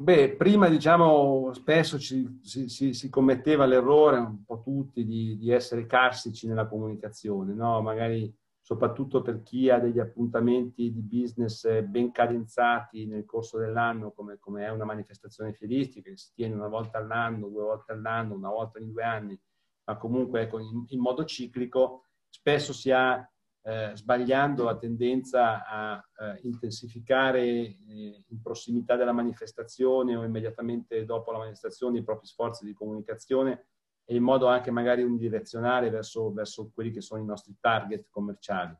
Beh, 0.00 0.36
prima 0.36 0.68
diciamo 0.68 1.52
spesso 1.52 1.98
ci, 1.98 2.38
si, 2.42 2.68
si, 2.68 2.94
si, 2.94 3.08
commetteva 3.08 3.66
l'errore, 3.66 4.18
un 4.18 4.44
po' 4.44 4.62
tutti, 4.62 5.04
di, 5.04 5.36
di 5.36 5.50
essere 5.50 5.86
carsici 5.86 6.46
nella 6.46 6.68
comunicazione, 6.68 7.52
no? 7.52 7.82
Magari 7.82 8.32
soprattutto 8.60 9.22
per 9.22 9.42
chi 9.42 9.70
ha 9.70 9.80
degli 9.80 9.98
appuntamenti 9.98 10.92
di 10.92 11.00
business 11.00 11.82
ben 11.82 12.12
cadenzati 12.12 13.06
nel 13.06 13.24
corso 13.24 13.58
dell'anno, 13.58 14.12
come, 14.12 14.36
come 14.38 14.66
è 14.66 14.70
una 14.70 14.84
manifestazione 14.84 15.52
fieristica, 15.52 16.10
che 16.10 16.16
si 16.16 16.32
tiene 16.32 16.54
una 16.54 16.68
volta 16.68 16.98
all'anno, 16.98 17.48
due 17.48 17.62
volte 17.62 17.92
all'anno, 17.92 18.34
una 18.34 18.50
volta 18.50 18.78
ogni 18.78 18.92
due 18.92 19.02
anni, 19.02 19.40
ma 19.88 19.96
comunque 19.96 20.42
ecco, 20.42 20.58
in, 20.58 20.84
in 20.88 21.00
modo 21.00 21.24
ciclico, 21.24 22.04
spesso 22.28 22.74
si 22.74 22.90
ha, 22.90 23.26
eh, 23.62 23.92
sbagliando, 23.94 24.64
la 24.64 24.76
tendenza 24.76 25.66
a 25.66 25.96
eh, 25.96 26.40
intensificare 26.42 27.42
eh, 27.42 28.24
in 28.28 28.42
prossimità 28.42 28.96
della 28.96 29.12
manifestazione 29.12 30.14
o 30.14 30.24
immediatamente 30.24 31.06
dopo 31.06 31.32
la 31.32 31.38
manifestazione 31.38 31.98
i 31.98 32.04
propri 32.04 32.26
sforzi 32.26 32.66
di 32.66 32.74
comunicazione 32.74 33.68
e 34.04 34.14
in 34.14 34.22
modo 34.22 34.46
anche 34.46 34.70
magari 34.70 35.02
unidirezionale 35.02 35.88
verso, 35.88 36.32
verso 36.32 36.70
quelli 36.72 36.90
che 36.90 37.00
sono 37.00 37.22
i 37.22 37.26
nostri 37.26 37.56
target 37.58 38.08
commerciali. 38.10 38.76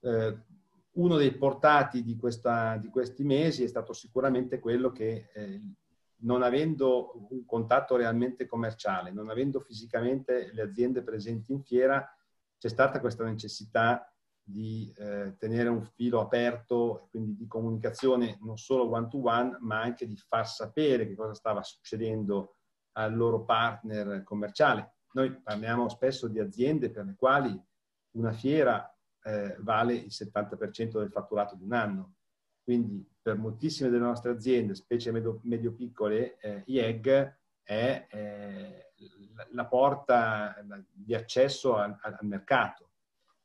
eh, 0.00 0.38
uno 0.92 1.16
dei 1.16 1.34
portati 1.36 2.02
di, 2.02 2.16
questa, 2.16 2.76
di, 2.76 2.88
questi 2.88 3.24
mesi 3.24 3.64
è 3.64 3.66
stato 3.66 3.92
sicuramente 3.92 4.58
quello 4.58 4.90
che 4.90 5.30
eh, 5.32 5.60
non 6.22 6.42
avendo 6.42 7.26
un 7.30 7.44
contatto 7.44 7.96
realmente 7.96 8.46
commerciale, 8.46 9.12
non 9.12 9.30
avendo 9.30 9.60
fisicamente 9.60 10.50
le 10.52 10.62
aziende 10.62 11.02
presenti 11.02 11.52
in 11.52 11.62
fiera, 11.62 12.04
c'è 12.58 12.68
stata 12.68 13.00
questa 13.00 13.24
necessità 13.24 14.06
di 14.44 14.92
eh, 14.96 15.36
tenere 15.38 15.68
un 15.68 15.84
filo 15.84 16.20
aperto, 16.20 17.08
quindi 17.10 17.36
di 17.36 17.46
comunicazione 17.46 18.38
non 18.42 18.56
solo 18.56 18.88
one 18.90 19.08
to 19.08 19.22
one, 19.22 19.56
ma 19.60 19.80
anche 19.80 20.06
di 20.06 20.16
far 20.16 20.48
sapere 20.48 21.06
che 21.06 21.14
cosa 21.14 21.34
stava 21.34 21.62
succedendo 21.62 22.56
al 22.92 23.14
loro 23.14 23.44
partner 23.44 24.22
commerciale. 24.24 24.96
Noi 25.12 25.40
parliamo 25.40 25.88
spesso 25.88 26.28
di 26.28 26.40
aziende 26.40 26.90
per 26.90 27.04
le 27.04 27.14
quali 27.16 27.60
una 28.12 28.32
fiera 28.32 28.92
eh, 29.22 29.56
vale 29.60 29.94
il 29.94 30.10
70% 30.10 30.98
del 30.98 31.10
fatturato 31.10 31.54
di 31.54 31.64
un 31.64 31.72
anno. 31.72 32.14
Quindi 32.62 33.04
per 33.22 33.38
moltissime 33.38 33.88
delle 33.88 34.02
nostre 34.02 34.32
aziende, 34.32 34.74
specie 34.74 35.12
medio-piccole, 35.12 36.38
eh, 36.38 36.62
IEG 36.66 37.36
è 37.62 38.06
eh, 38.10 38.92
la 39.52 39.66
porta 39.66 40.54
di 40.90 41.14
accesso 41.14 41.76
al, 41.76 41.96
al, 42.02 42.18
mercato. 42.22 42.88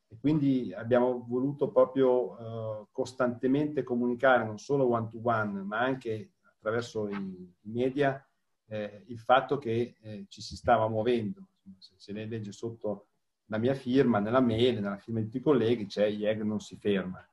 E 0.08 0.18
quindi 0.20 0.74
abbiamo 0.74 1.26
voluto 1.28 1.70
proprio 1.70 2.38
eh, 2.38 2.88
costantemente 2.92 3.84
comunicare 3.84 4.44
non 4.44 4.58
solo 4.58 4.90
one 4.90 5.10
to 5.10 5.20
one, 5.22 5.62
ma 5.62 5.80
anche 5.80 6.32
attraverso 6.42 7.08
i, 7.10 7.54
media 7.62 8.26
eh, 8.68 9.04
il 9.08 9.20
fatto 9.20 9.58
che 9.58 9.96
eh, 10.02 10.26
ci 10.28 10.42
si 10.42 10.56
stava 10.56 10.88
muovendo. 10.90 11.50
Se, 11.78 11.94
se 11.98 12.14
lei 12.14 12.28
legge 12.28 12.52
sotto 12.52 13.08
la 13.46 13.58
mia 13.58 13.74
firma, 13.74 14.20
nella 14.20 14.42
mail, 14.42 14.80
nella 14.80 14.98
firma 14.98 15.20
di 15.20 15.26
tutti 15.26 15.38
i 15.38 15.42
colleghi, 15.42 15.86
c'è 15.86 16.06
IEG 16.06 16.42
non 16.42 16.60
si 16.60 16.78
ferma. 16.78 17.26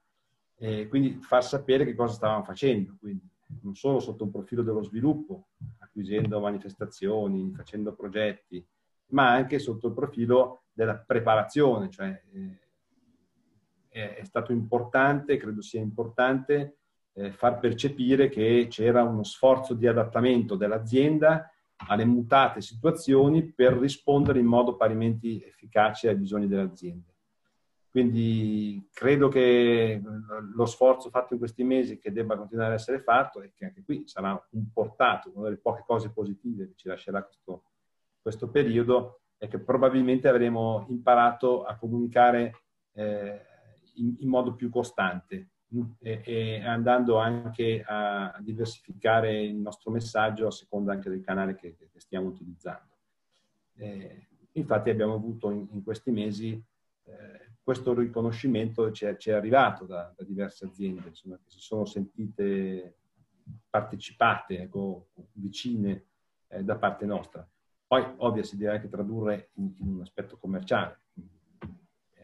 E 0.64 0.88
quindi 0.88 1.18
far 1.20 1.44
sapere 1.44 1.84
che 1.84 1.94
cosa 1.94 2.14
stavamo 2.14 2.42
facendo, 2.42 2.96
quindi 2.98 3.28
non 3.60 3.74
solo 3.74 4.00
sotto 4.00 4.24
un 4.24 4.30
profilo 4.30 4.62
dello 4.62 4.82
sviluppo, 4.82 5.48
acquisendo 5.80 6.40
manifestazioni, 6.40 7.52
facendo 7.54 7.94
progetti, 7.94 8.66
ma 9.08 9.30
anche 9.30 9.58
sotto 9.58 9.88
il 9.88 9.92
profilo 9.92 10.62
della 10.72 10.96
preparazione, 10.96 11.90
cioè 11.90 12.18
eh, 12.32 12.58
è, 13.88 14.14
è, 14.14 14.24
stato 14.24 14.52
importante, 14.52 15.36
credo 15.36 15.60
sia 15.60 15.82
importante, 15.82 16.78
eh, 17.12 17.30
far 17.30 17.58
percepire 17.58 18.30
che 18.30 18.66
c'era 18.70 19.02
uno 19.02 19.22
sforzo 19.22 19.74
di 19.74 19.86
adattamento 19.86 20.56
dell'azienda 20.56 21.46
alle 21.88 22.06
mutate 22.06 22.62
situazioni 22.62 23.52
per 23.52 23.74
rispondere 23.74 24.38
in 24.38 24.46
modo 24.46 24.76
parimenti 24.76 25.42
efficace 25.44 26.08
ai 26.08 26.16
bisogni 26.16 26.48
delle 26.48 26.62
aziende. 26.62 27.13
Quindi 27.94 28.88
credo 28.92 29.28
che 29.28 30.02
lo 30.52 30.66
sforzo 30.66 31.10
fatto 31.10 31.34
in 31.34 31.38
questi 31.38 31.62
mesi 31.62 32.00
che 32.00 32.10
debba 32.10 32.36
continuare 32.36 32.72
ad 32.72 32.80
essere 32.80 32.98
fatto 32.98 33.40
e 33.40 33.52
che 33.54 33.66
anche 33.66 33.84
qui 33.84 34.02
sarà 34.08 34.32
un 34.50 34.72
portato, 34.72 35.30
una 35.32 35.44
delle 35.44 35.60
poche 35.60 35.84
cose 35.86 36.10
positive 36.10 36.66
che 36.66 36.72
ci 36.74 36.88
lascerà 36.88 37.22
questo, 37.22 37.66
questo 38.20 38.48
periodo, 38.50 39.20
è 39.36 39.46
che 39.46 39.60
probabilmente 39.60 40.26
avremo 40.26 40.84
imparato 40.88 41.62
a 41.62 41.76
comunicare 41.76 42.62
eh, 42.94 43.40
in, 43.94 44.16
in, 44.18 44.28
modo 44.28 44.56
più 44.56 44.70
costante 44.70 45.50
e, 46.00 46.20
e, 46.24 46.64
andando 46.66 47.18
anche 47.18 47.84
a 47.86 48.36
diversificare 48.40 49.40
il 49.40 49.54
nostro 49.54 49.92
messaggio 49.92 50.48
a 50.48 50.50
seconda 50.50 50.90
anche 50.90 51.10
del 51.10 51.22
canale 51.22 51.54
che, 51.54 51.76
che 51.76 52.00
stiamo 52.00 52.26
utilizzando. 52.26 52.96
Eh, 53.76 54.26
infatti 54.50 54.90
abbiamo 54.90 55.14
avuto 55.14 55.52
in, 55.52 55.68
in 55.70 55.84
questi 55.84 56.10
mesi 56.10 56.60
eh, 57.04 57.43
questo 57.64 57.94
riconoscimento 57.94 58.92
ci 58.92 59.06
è, 59.06 59.16
ci 59.16 59.30
è 59.30 59.32
arrivato 59.32 59.86
da, 59.86 60.12
da, 60.14 60.22
diverse 60.22 60.66
aziende 60.66 61.08
insomma, 61.08 61.36
che 61.42 61.50
si 61.50 61.60
sono 61.60 61.86
sentite 61.86 62.98
partecipate, 63.70 64.60
ecco, 64.60 65.08
vicine 65.32 66.04
eh, 66.48 66.62
da 66.62 66.76
parte 66.76 67.06
nostra. 67.06 67.48
Poi, 67.86 68.04
ovvio, 68.18 68.42
si 68.42 68.58
deve 68.58 68.72
anche 68.72 68.90
tradurre 68.90 69.48
in, 69.54 69.74
in 69.78 69.94
un 69.94 70.00
aspetto 70.02 70.36
commerciale. 70.36 71.00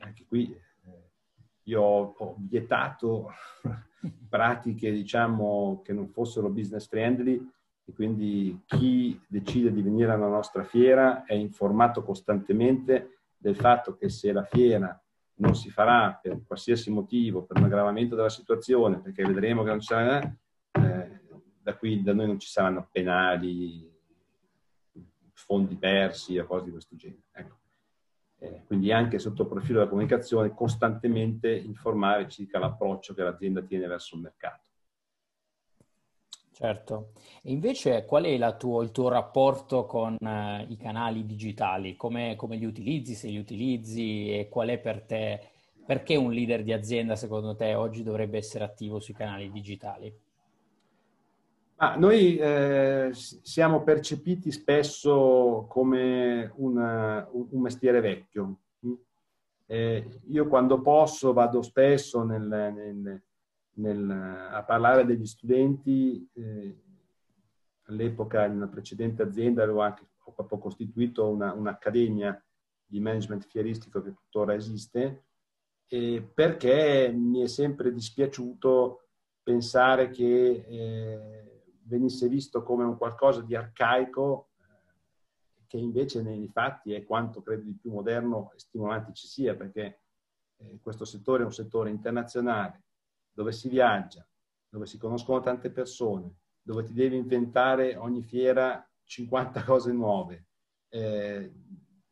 Anche 0.01 0.27
qui 0.27 0.53
eh, 0.53 1.11
io 1.65 1.81
ho, 1.81 2.15
ho 2.19 2.37
vietato 2.39 3.31
pratiche, 4.29 4.93
diciamo, 4.93 5.81
che 5.83 5.95
non 5.95 6.09
fossero 6.09 6.51
business 6.51 6.87
friendly 6.87 7.43
e 7.83 7.93
quindi 7.95 8.61
chi 8.67 9.19
decide 9.27 9.73
di 9.73 9.81
venire 9.81 10.13
alla 10.13 10.29
nostra 10.29 10.65
fiera 10.65 11.25
è 11.25 11.33
informato 11.33 12.03
costantemente 12.03 13.21
del 13.39 13.57
fatto 13.57 13.97
che 13.97 14.11
se 14.11 14.33
la 14.33 14.45
fiera 14.45 15.03
non 15.41 15.55
si 15.55 15.71
farà 15.71 16.19
per 16.21 16.43
qualsiasi 16.47 16.91
motivo, 16.91 17.45
per 17.45 17.59
un 17.59 17.65
aggravamento 17.65 18.15
della 18.15 18.29
situazione, 18.29 19.01
perché 19.01 19.25
vedremo 19.25 19.63
che 19.63 19.71
non 19.71 19.81
sarà, 19.81 20.21
eh, 20.23 21.21
da 21.63 21.77
qui 21.77 22.03
da 22.03 22.15
noi 22.15 22.27
non 22.27 22.39
ci 22.39 22.49
saranno 22.49 22.89
penali, 22.91 23.91
fondi 25.33 25.77
persi 25.77 26.39
o 26.39 26.47
cose 26.47 26.67
di 26.67 26.71
questo 26.71 26.97
genere. 26.97 27.23
Ecco. 27.33 27.59
Eh, 28.39 28.63
quindi 28.67 28.93
anche 28.93 29.19
sotto 29.19 29.43
il 29.43 29.49
profilo 29.49 29.79
della 29.79 29.91
comunicazione 29.91 30.55
costantemente 30.55 31.51
informare 31.51 32.29
circa 32.29 32.59
l'approccio 32.59 33.15
che 33.15 33.23
l'azienda 33.23 33.63
tiene 33.63 33.87
verso 33.87 34.17
il 34.17 34.23
mercato. 34.23 34.70
Certo. 36.61 37.13
E 37.43 37.53
invece 37.53 38.05
qual 38.05 38.25
è 38.25 38.57
tuo, 38.59 38.83
il 38.83 38.91
tuo 38.91 39.09
rapporto 39.09 39.87
con 39.87 40.19
uh, 40.21 40.71
i 40.71 40.77
canali 40.77 41.25
digitali? 41.25 41.97
Come, 41.97 42.37
come, 42.37 42.57
li 42.57 42.67
utilizzi, 42.67 43.15
se 43.15 43.29
li 43.29 43.39
utilizzi 43.39 44.31
e 44.31 44.51
qual 44.51 44.69
è 44.69 44.79
per 44.79 45.01
te, 45.01 45.41
perché 45.87 46.17
un 46.17 46.31
leader 46.33 46.63
di 46.63 46.75
azienda 46.75 47.17
secondo 47.17 47.57
te 47.57 47.73
oggi 47.75 48.03
dovrebbe 48.03 48.37
essere 48.37 48.65
attivo 48.65 49.01
sui 49.01 49.15
canali 49.15 49.51
digitali? 49.51 50.15
Ah, 51.77 51.97
noi 51.97 52.37
eh, 52.37 53.09
siamo 53.15 53.83
percepiti 53.83 54.53
spesso 54.53 55.65
come 55.67 56.53
una, 56.57 57.27
un 57.33 57.61
mestiere 57.63 58.03
vecchio. 58.03 58.57
Eh, 59.65 60.21
io 60.27 60.47
quando 60.47 60.83
posso 60.83 61.33
vado 61.33 61.63
spesso 61.63 62.23
nel, 62.23 62.43
nel 62.43 63.23
nel, 63.75 64.11
a 64.11 64.63
parlare 64.65 65.05
degli 65.05 65.27
studenti. 65.27 66.29
Eh, 66.33 66.83
all'epoca 67.85 68.45
in 68.45 68.53
una 68.53 68.69
precedente 68.69 69.23
azienda 69.23 69.65
avevo 69.65 69.81
anche 69.81 70.11
ho 70.31 70.33
proprio 70.33 70.59
costituito 70.59 71.29
una, 71.29 71.53
un'accademia 71.53 72.43
di 72.87 73.01
management 73.01 73.47
fieristico 73.47 74.03
che 74.03 74.15
tuttora 74.15 74.55
esiste, 74.55 75.25
eh, 75.87 76.23
perché 76.23 77.13
mi 77.15 77.43
è 77.43 77.47
sempre 77.47 77.93
dispiaciuto 77.93 79.09
pensare 79.43 80.11
che 80.11 80.65
eh, 80.67 81.63
venisse 81.83 82.29
visto 82.29 82.63
come 82.63 82.85
un 82.85 82.97
qualcosa 82.97 83.43
di 83.43 83.55
arcaico, 83.55 84.51
eh, 84.59 85.65
che 85.67 85.77
invece 85.79 86.23
nei 86.23 86.49
fatti 86.49 86.93
è 86.93 87.05
quanto 87.05 87.43
credo 87.43 87.63
di 87.63 87.75
più 87.75 87.91
moderno 87.91 88.53
e 88.55 88.59
stimolante 88.59 89.13
ci 89.13 89.27
sia, 89.27 89.55
perché 89.55 90.01
eh, 90.57 90.79
questo 90.81 91.05
settore 91.05 91.43
è 91.43 91.47
un 91.47 91.53
settore 91.53 91.91
internazionale, 91.91 92.83
dove 93.41 93.53
si 93.53 93.71
viaggia, 93.71 94.27
dove 94.69 94.85
si 94.85 94.99
conoscono 94.99 95.41
tante 95.41 95.71
persone, 95.71 96.41
dove 96.61 96.85
ti 96.85 96.93
devi 96.93 97.17
inventare 97.17 97.97
ogni 97.97 98.23
fiera 98.23 98.87
50 99.05 99.65
cose 99.65 99.93
nuove, 99.93 100.49
eh, 100.91 101.51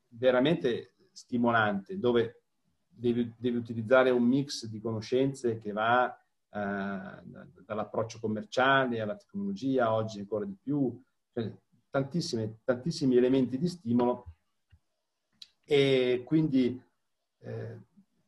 veramente 0.09 0.95
stimolante, 1.13 1.99
dove 1.99 2.45
devi, 2.89 3.31
devi, 3.37 3.59
utilizzare 3.59 4.09
un 4.09 4.23
mix 4.23 4.65
di 4.65 4.81
conoscenze 4.81 5.59
che 5.59 5.71
va 5.73 6.11
eh, 6.11 7.23
dall'approccio 7.67 8.21
commerciale 8.21 9.03
alla 9.03 9.17
tecnologia, 9.17 9.93
oggi 9.93 10.21
ancora 10.21 10.47
di 10.47 10.57
più, 10.59 10.99
cioè, 11.31 11.53
tantissimi 11.91 13.17
elementi 13.19 13.59
di 13.59 13.69
stimolo. 13.69 14.33
E 15.63 16.23
quindi 16.25 16.83
eh, 17.41 17.79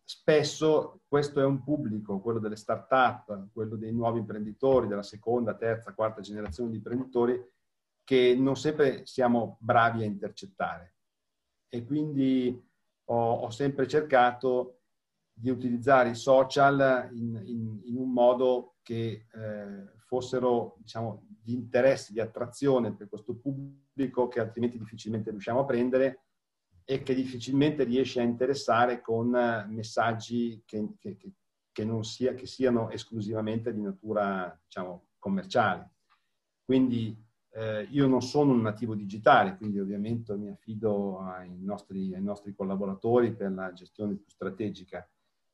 spesso 0.05 1.00
questo 1.11 1.41
è 1.41 1.45
un 1.45 1.65
pubblico, 1.65 2.21
quello 2.21 2.39
delle 2.39 2.55
start-up, 2.55 3.49
quello 3.53 3.75
dei 3.75 3.93
nuovi 3.93 4.21
imprenditori, 4.21 4.87
della 4.87 5.03
seconda, 5.03 5.57
terza, 5.57 5.93
quarta 5.93 6.21
generazione 6.21 6.71
di 6.71 6.77
imprenditori, 6.77 7.37
che 8.05 8.37
non 8.39 8.55
sempre 8.55 9.05
siamo 9.07 9.57
bravi 9.59 10.05
a 10.05 10.07
intercettare. 10.07 10.95
E 11.69 11.85
quindi 11.85 12.65
ho, 13.07 13.33
ho 13.33 13.51
sempre 13.51 13.89
cercato 13.89 14.83
di 15.33 15.51
utilizzare 15.51 16.11
i 16.11 16.15
social 16.15 17.11
in, 17.13 17.43
in, 17.45 17.81
in 17.87 17.97
un 17.97 18.13
modo 18.13 18.77
che 18.81 19.27
eh, 19.35 19.91
fossero 19.97 20.77
diciamo, 20.79 21.27
di 21.27 21.55
interesse, 21.55 22.13
di 22.13 22.21
attrazione 22.21 22.95
per 22.95 23.09
questo 23.09 23.35
pubblico 23.35 24.29
che 24.29 24.39
altrimenti 24.39 24.79
difficilmente 24.79 25.31
riusciamo 25.31 25.59
a 25.59 25.65
prendere 25.65 26.27
e 26.91 27.05
che 27.05 27.15
difficilmente 27.15 27.85
riesce 27.85 28.19
a 28.19 28.25
interessare 28.25 29.01
con 29.01 29.33
eh, 29.33 29.65
messaggi 29.69 30.61
che, 30.67 30.95
che, 30.99 31.17
che, 31.71 31.89
sia, 32.01 32.35
che 32.35 32.47
siano 32.47 32.91
esclusivamente 32.91 33.73
di 33.73 33.81
natura 33.81 34.61
diciamo, 34.65 35.11
commerciale. 35.21 35.93
Quindi 36.65 37.17
eh, 37.53 37.83
io 37.93 38.09
non 38.09 38.23
sono 38.23 38.51
un 38.51 38.63
nativo 38.63 38.97
digitale, 38.97 39.57
quindi 39.57 39.79
ovviamente 39.79 40.35
mi 40.37 40.49
affido 40.49 41.21
ai 41.21 41.63
nostri, 41.63 42.13
ai 42.13 42.23
nostri 42.23 42.53
collaboratori 42.57 43.37
per 43.37 43.53
la 43.53 43.73
gestione 43.73 44.17
più 44.17 44.29
strategica. 44.29 45.09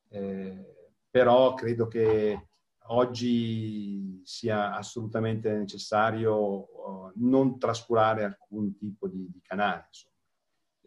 Eh, 0.09 0.89
però 1.07 1.53
credo 1.53 1.87
che 1.87 2.47
oggi 2.87 4.23
sia 4.23 4.75
assolutamente 4.75 5.55
necessario 5.55 6.35
uh, 6.35 7.11
non 7.17 7.59
trascurare 7.59 8.23
alcun 8.23 8.75
tipo 8.75 9.07
di, 9.07 9.29
di 9.29 9.39
canale. 9.43 9.89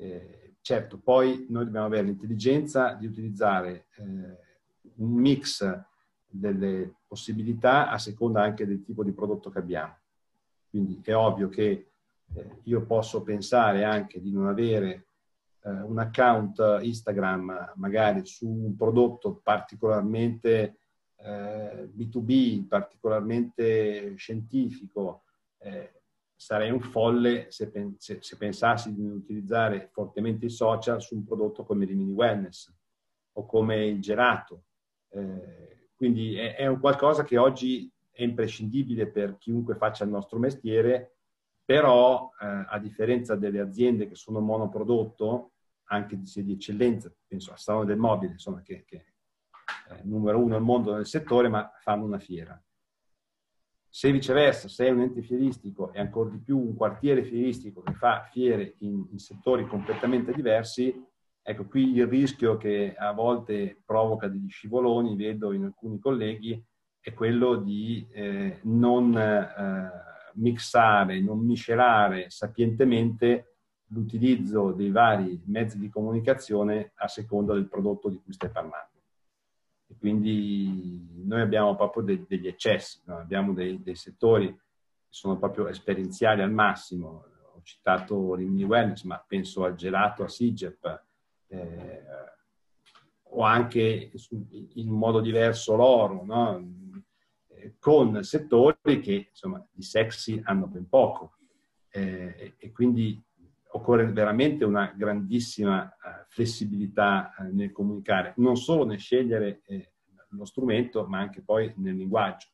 Eh, 0.00 0.54
certo, 0.62 0.96
poi 0.96 1.44
noi 1.50 1.66
dobbiamo 1.66 1.84
avere 1.84 2.04
l'intelligenza 2.06 2.94
di 2.94 3.04
utilizzare 3.04 3.88
eh, 3.96 4.04
un 4.96 5.12
mix 5.12 5.78
delle 6.26 6.94
possibilità 7.06 7.90
a 7.90 7.98
seconda 7.98 8.40
anche 8.40 8.66
del 8.66 8.82
tipo 8.82 9.04
di 9.04 9.12
prodotto 9.12 9.50
che 9.50 9.58
abbiamo. 9.58 9.98
Quindi 10.70 11.00
è 11.04 11.14
ovvio 11.14 11.50
che 11.50 11.90
eh, 12.32 12.60
io 12.62 12.86
posso 12.86 13.22
pensare 13.22 13.84
anche 13.84 14.22
di 14.22 14.32
non 14.32 14.46
avere 14.46 15.08
eh, 15.64 15.70
un 15.70 15.98
account 15.98 16.78
Instagram 16.80 17.74
magari 17.74 18.24
su 18.24 18.48
un 18.48 18.74
prodotto 18.76 19.38
particolarmente 19.42 20.78
eh, 21.16 21.90
B2B, 21.94 22.66
particolarmente 22.66 24.14
scientifico. 24.16 25.24
Sarei 26.40 26.70
un 26.70 26.80
folle 26.80 27.50
se, 27.50 27.70
se, 27.98 28.18
se, 28.22 28.36
pensassi 28.38 28.94
di 28.94 29.06
utilizzare 29.06 29.90
fortemente 29.92 30.46
i 30.46 30.50
social 30.50 31.02
su 31.02 31.14
un 31.14 31.26
prodotto 31.26 31.64
come 31.64 31.84
Rimini 31.84 32.12
Wellness 32.12 32.74
o 33.32 33.44
come 33.44 33.84
il 33.84 34.00
gelato. 34.00 34.64
Eh, 35.10 35.90
quindi 35.94 36.36
è, 36.36 36.56
è 36.56 36.66
un 36.66 36.80
qualcosa 36.80 37.24
che 37.24 37.36
oggi 37.36 37.92
è 38.10 38.22
imprescindibile 38.22 39.08
per 39.08 39.36
chiunque 39.36 39.74
faccia 39.74 40.04
il 40.04 40.10
nostro 40.10 40.38
mestiere, 40.38 41.16
però 41.62 42.30
eh, 42.40 42.64
a 42.68 42.78
differenza 42.78 43.36
delle 43.36 43.60
aziende 43.60 44.08
che 44.08 44.14
sono 44.14 44.40
monoprodotto, 44.40 45.52
anche 45.90 46.18
di, 46.18 46.42
di 46.42 46.52
eccellenza, 46.52 47.14
penso 47.26 47.52
a 47.52 47.58
Salone 47.58 47.84
del 47.84 47.98
Mobile, 47.98 48.32
insomma, 48.32 48.62
che, 48.62 48.84
che 48.86 49.12
è 49.88 50.00
numero 50.04 50.38
uno 50.38 50.56
al 50.56 50.62
mondo 50.62 50.94
nel 50.94 51.06
settore, 51.06 51.48
ma 51.48 51.70
fanno 51.82 52.06
una 52.06 52.18
fiera. 52.18 52.58
Se 53.92 54.12
viceversa, 54.12 54.68
se 54.68 54.86
è 54.86 54.90
un 54.90 55.00
ente 55.00 55.20
fieristico 55.20 55.92
e 55.92 55.98
ancora 55.98 56.30
di 56.30 56.38
più 56.38 56.56
un 56.56 56.76
quartiere 56.76 57.24
fieristico 57.24 57.82
che 57.82 57.92
fa 57.92 58.22
fiere 58.30 58.76
in, 58.78 59.04
in 59.10 59.18
settori 59.18 59.66
completamente 59.66 60.32
diversi, 60.32 60.94
ecco 61.42 61.66
qui 61.66 61.96
il 61.96 62.06
rischio 62.06 62.56
che 62.56 62.94
a 62.96 63.12
volte 63.12 63.82
provoca 63.84 64.28
degli 64.28 64.48
scivoloni, 64.48 65.16
vedo 65.16 65.52
in 65.52 65.64
alcuni 65.64 65.98
colleghi, 65.98 66.64
è 67.00 67.12
quello 67.12 67.56
di 67.56 68.06
eh, 68.12 68.60
non 68.62 69.16
eh, 69.16 69.90
mixare, 70.34 71.20
non 71.20 71.44
miscelare 71.44 72.30
sapientemente 72.30 73.56
l'utilizzo 73.86 74.70
dei 74.70 74.90
vari 74.90 75.42
mezzi 75.46 75.78
di 75.78 75.88
comunicazione 75.88 76.92
a 76.94 77.08
seconda 77.08 77.54
del 77.54 77.68
prodotto 77.68 78.08
di 78.08 78.20
cui 78.22 78.32
stai 78.32 78.50
parlando. 78.50 78.89
E 79.90 79.96
quindi 79.98 81.04
noi 81.24 81.40
abbiamo 81.40 81.74
proprio 81.74 82.04
de- 82.04 82.24
degli 82.28 82.46
eccessi, 82.46 83.00
no? 83.06 83.18
abbiamo 83.18 83.52
dei, 83.52 83.82
dei, 83.82 83.96
settori 83.96 84.46
che 84.54 84.62
sono 85.08 85.36
proprio 85.36 85.66
esperienziali 85.66 86.42
al 86.42 86.52
massimo. 86.52 87.24
Ho 87.54 87.60
citato 87.62 88.34
Rimini 88.36 88.62
Wellness, 88.62 89.02
ma 89.02 89.22
penso 89.26 89.64
al 89.64 89.74
gelato, 89.74 90.22
a 90.22 90.28
Sigep, 90.28 91.04
eh, 91.48 92.04
o 93.32 93.42
anche 93.42 94.12
in 94.74 94.88
modo 94.88 95.20
diverso 95.20 95.74
l'oro, 95.74 96.24
no? 96.24 96.78
con 97.78 98.22
settori 98.22 99.00
che 99.00 99.28
insomma 99.28 99.64
di 99.70 99.82
sexy 99.82 100.40
hanno 100.44 100.66
ben 100.66 100.88
poco 100.88 101.34
eh, 101.90 102.54
e 102.56 102.72
quindi 102.72 103.20
occorre 103.72 104.06
veramente 104.06 104.64
una 104.64 104.92
grandissima 104.96 105.84
uh, 105.84 106.24
flessibilità 106.28 107.34
uh, 107.38 107.54
nel 107.54 107.72
comunicare, 107.72 108.34
non 108.36 108.56
solo 108.56 108.84
nel 108.84 108.98
scegliere 108.98 109.62
eh, 109.66 109.92
lo 110.30 110.44
strumento, 110.44 111.06
ma 111.06 111.18
anche 111.18 111.42
poi 111.42 111.72
nel 111.76 111.96
linguaggio. 111.96 112.48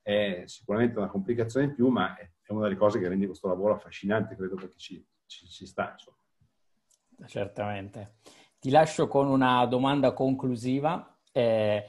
È 0.00 0.42
sicuramente 0.46 0.98
una 0.98 1.08
complicazione 1.08 1.66
in 1.66 1.74
più, 1.74 1.88
ma 1.88 2.16
è 2.16 2.30
una 2.48 2.62
delle 2.62 2.76
cose 2.76 2.98
che 2.98 3.08
rende 3.08 3.26
questo 3.26 3.48
lavoro 3.48 3.74
affascinante, 3.74 4.36
credo, 4.36 4.54
perché 4.54 4.76
ci, 4.76 5.06
ci, 5.26 5.46
ci 5.46 5.66
sta. 5.66 5.92
Insomma. 5.92 6.16
Certamente. 7.26 8.16
Ti 8.58 8.70
lascio 8.70 9.06
con 9.06 9.28
una 9.28 9.64
domanda 9.66 10.12
conclusiva. 10.12 11.18
Eh, 11.30 11.84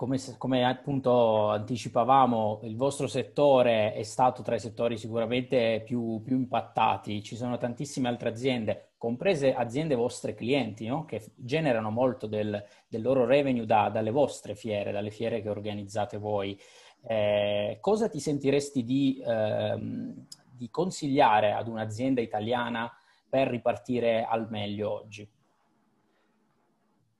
come, 0.00 0.18
come, 0.38 0.64
appunto 0.64 1.50
anticipavamo, 1.50 2.60
il 2.62 2.74
vostro 2.74 3.06
settore 3.06 3.92
è 3.92 4.02
stato 4.02 4.40
tra 4.40 4.54
i 4.54 4.58
settori 4.58 4.96
sicuramente 4.96 5.82
più, 5.84 6.22
più 6.24 6.36
impattati. 6.36 7.22
Ci 7.22 7.36
sono 7.36 7.58
tantissime 7.58 8.08
altre 8.08 8.30
aziende, 8.30 8.92
comprese 8.96 9.54
aziende 9.54 9.94
vostre 9.96 10.32
clienti, 10.32 10.86
no? 10.86 11.04
che 11.04 11.32
generano 11.36 11.90
molto 11.90 12.26
del, 12.26 12.64
del 12.88 13.02
loro 13.02 13.26
revenue 13.26 13.66
da, 13.66 13.90
dalle 13.90 14.10
vostre 14.10 14.54
fiere, 14.54 14.90
dalle 14.90 15.10
fiere 15.10 15.42
che 15.42 15.50
organizzate 15.50 16.16
voi. 16.16 16.58
Eh, 17.06 17.76
cosa 17.82 18.08
ti 18.08 18.20
sentiresti 18.20 18.82
di, 18.82 19.22
ehm, 19.22 20.26
di 20.50 20.70
consigliare 20.70 21.52
ad 21.52 21.68
un'azienda 21.68 22.22
italiana 22.22 22.90
per 23.28 23.48
ripartire 23.48 24.24
al 24.24 24.48
meglio 24.48 24.90
oggi? 24.90 25.30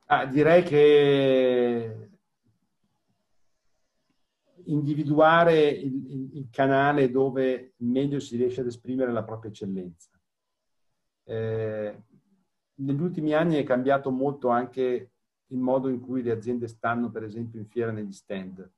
Ah, 0.07 0.25
direi 0.25 0.63
che 0.63 2.10
individuare 4.71 5.69
il, 5.69 6.37
il, 6.37 6.49
canale 6.51 7.11
dove 7.11 7.75
meglio 7.79 8.21
si 8.21 8.37
riesce 8.37 8.61
ad 8.61 8.67
esprimere 8.67 9.13
la 9.13 9.25
propria 9.25 9.51
eccellenza. 9.51 10.11
Eh, 11.25 12.03
negli 12.75 13.01
ultimi 13.01 13.33
anni 13.35 13.57
è 13.57 13.65
cambiato 13.65 14.11
molto 14.11 14.49
anche 14.49 15.13
il 15.47 15.59
modo 15.59 15.89
in 15.89 16.01
cui 16.01 16.23
le 16.23 16.31
aziende 16.31 16.69
stanno, 16.69 17.11
per 17.11 17.25
esempio, 17.25 17.61
in 17.61 17.67
fiera 17.67 17.91
negli 17.91 18.13
stand. 18.13 18.71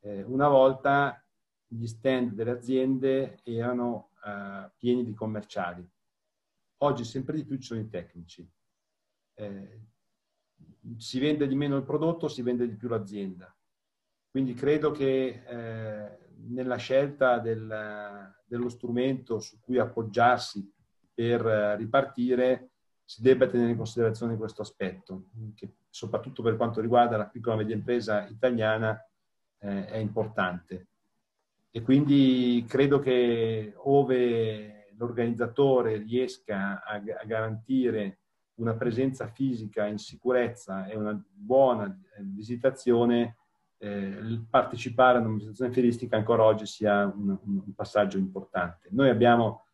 Eh, 0.00 0.22
una 0.24 0.48
volta 0.48 1.22
gli 1.66 1.86
stand 1.86 2.32
delle 2.32 2.50
aziende 2.50 3.40
erano 3.44 4.10
eh, 4.24 4.70
pieni 4.76 5.04
di 5.04 5.14
commerciali. 5.14 5.88
Oggi 6.78 7.04
sempre 7.04 7.36
di 7.36 7.44
più 7.44 7.56
ci 7.56 7.62
sono 7.62 7.80
i 7.80 7.88
tecnici. 7.88 8.48
Eh, 9.34 9.80
si 10.96 11.20
vende 11.20 11.46
di 11.46 11.54
meno 11.54 11.76
il 11.76 11.84
prodotto, 11.84 12.28
si 12.28 12.42
vende 12.42 12.68
di 12.68 12.74
più 12.74 12.88
l'azienda 12.88 13.52
quindi 14.30 14.54
credo 14.54 14.90
che 14.90 15.42
eh, 15.46 16.18
nella 16.48 16.76
scelta 16.76 17.38
del, 17.38 18.34
dello 18.44 18.68
strumento 18.68 19.38
su 19.40 19.58
cui 19.60 19.78
appoggiarsi 19.78 20.70
per 21.12 21.40
ripartire 21.76 22.70
si 23.04 23.22
debba 23.22 23.46
tenere 23.46 23.70
in 23.70 23.76
considerazione 23.76 24.36
questo 24.36 24.62
aspetto, 24.62 25.28
che 25.54 25.76
soprattutto 25.88 26.42
per 26.42 26.56
quanto 26.56 26.80
riguarda 26.80 27.16
la 27.16 27.26
piccola 27.26 27.54
e 27.54 27.58
media 27.58 27.74
impresa 27.74 28.26
italiana 28.28 29.02
eh, 29.60 29.86
è 29.86 29.96
importante. 29.96 30.88
E 31.70 31.82
quindi 31.82 32.64
credo 32.68 32.98
che 32.98 33.72
ove 33.76 34.92
l'organizzatore 34.96 35.96
riesca 35.96 36.82
a, 36.82 36.96
a 36.96 37.24
garantire 37.24 38.18
una 38.56 38.74
presenza 38.74 39.26
fisica 39.28 39.86
in 39.86 39.98
sicurezza 39.98 40.86
e 40.86 40.96
una 40.96 41.18
buona 41.32 41.86
eh, 41.86 42.22
visitazione, 42.22 43.37
eh, 43.78 44.40
partecipare 44.50 45.16
a 45.16 45.20
un'amministrazione 45.20 45.72
fieristica 45.72 46.16
ancora 46.16 46.44
oggi 46.44 46.66
sia 46.66 47.06
un, 47.06 47.38
un, 47.42 47.74
passaggio 47.74 48.18
importante. 48.18 48.88
Noi 48.90 49.08
abbiamo 49.08 49.66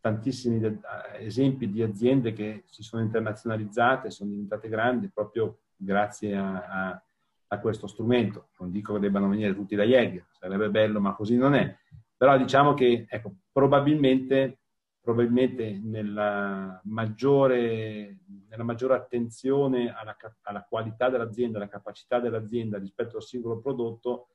tantissimi 0.00 0.58
de- 0.58 0.80
esempi 1.18 1.70
di 1.70 1.82
aziende 1.82 2.32
che 2.32 2.64
si 2.66 2.82
sono 2.82 3.02
internazionalizzate, 3.02 4.10
sono 4.10 4.30
diventate 4.30 4.68
grandi 4.68 5.08
proprio 5.08 5.60
grazie 5.76 6.36
a, 6.36 6.66
a, 6.66 7.02
a 7.46 7.58
questo 7.58 7.86
strumento. 7.86 8.48
Non 8.58 8.70
dico 8.70 8.94
che 8.94 9.00
debbano 9.00 9.28
venire 9.28 9.54
tutti 9.54 9.76
da 9.76 9.84
Jäger, 9.84 10.26
sarebbe 10.32 10.68
bello, 10.68 11.00
ma 11.00 11.14
così 11.14 11.36
non 11.36 11.54
è. 11.54 11.76
Però 12.16 12.36
diciamo 12.36 12.74
che 12.74 13.06
ecco, 13.08 13.34
probabilmente 13.52 14.58
probabilmente 15.04 15.78
nella 15.84 16.80
maggiore, 16.84 18.20
nella 18.48 18.64
maggiore 18.64 18.94
attenzione 18.94 19.94
alla, 19.94 20.16
alla, 20.40 20.64
qualità 20.64 21.10
dell'azienda, 21.10 21.58
alla 21.58 21.68
capacità 21.68 22.20
dell'azienda 22.20 22.78
rispetto 22.78 23.16
al 23.16 23.22
singolo 23.22 23.60
prodotto, 23.60 24.28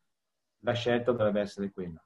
la 0.60 0.74
scelta 0.74 1.12
dovrebbe 1.12 1.42
essere 1.42 1.72
quella. 1.72 2.00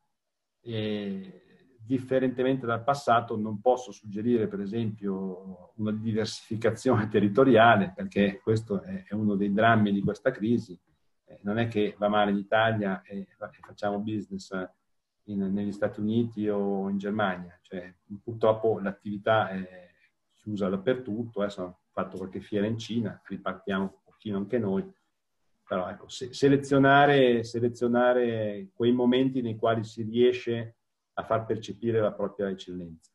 E, 0.62 1.42
differentemente 1.86 2.66
dal 2.66 2.86
passato 2.86 3.36
non 3.36 3.60
posso 3.60 3.92
suggerire 3.92 4.48
per 4.48 4.62
esempio 4.62 5.74
una 5.76 5.92
diversificazione 5.92 7.10
territoriale 7.12 7.92
perché 7.94 8.40
questo 8.42 8.82
è, 8.82 9.08
uno 9.12 9.36
dei 9.36 9.52
drammi 9.52 9.92
di 9.92 10.00
questa 10.00 10.32
crisi. 10.32 10.80
Eh, 11.26 11.40
non 11.44 11.58
è 11.58 11.68
che 11.68 11.96
va 11.98 12.08
male 12.08 12.32
l'Italia 12.32 13.02
e, 13.02 13.18
e 13.18 13.28
facciamo 13.60 14.00
business 14.00 14.54
in, 15.26 15.54
negli 15.54 15.72
Stati 15.72 16.00
Uniti 16.00 16.48
o 16.48 16.90
in 16.90 16.98
Germania. 16.98 17.58
Cioè, 17.62 17.94
purtroppo 18.22 18.80
l'attività 18.80 19.50
è 19.50 19.92
chiusa 20.34 20.70
dappertutto, 20.70 21.42
adesso 21.42 21.62
ho 21.62 21.80
fatto 21.92 22.18
qualche 22.18 22.42
fiera 22.42 22.66
in 22.66 22.78
Cina, 22.78 23.22
ripartiamo 23.26 23.84
un 23.84 23.92
pochino 24.04 24.38
anche 24.38 24.58
noi, 24.58 24.92
però 25.66 25.90
ecco, 25.90 26.10
se, 26.10 26.34
selezionare, 26.34 27.44
selezionare 27.44 28.70
quei 28.74 28.92
momenti 28.92 29.42
nei 29.42 29.56
quali 29.56 29.84
si 29.84 30.04
riesce 30.04 30.76
a 31.14 31.24
far 31.24 31.46
percepire 31.46 32.02
la 32.02 32.12
propria 32.12 32.50
eccellenza. 32.50 33.12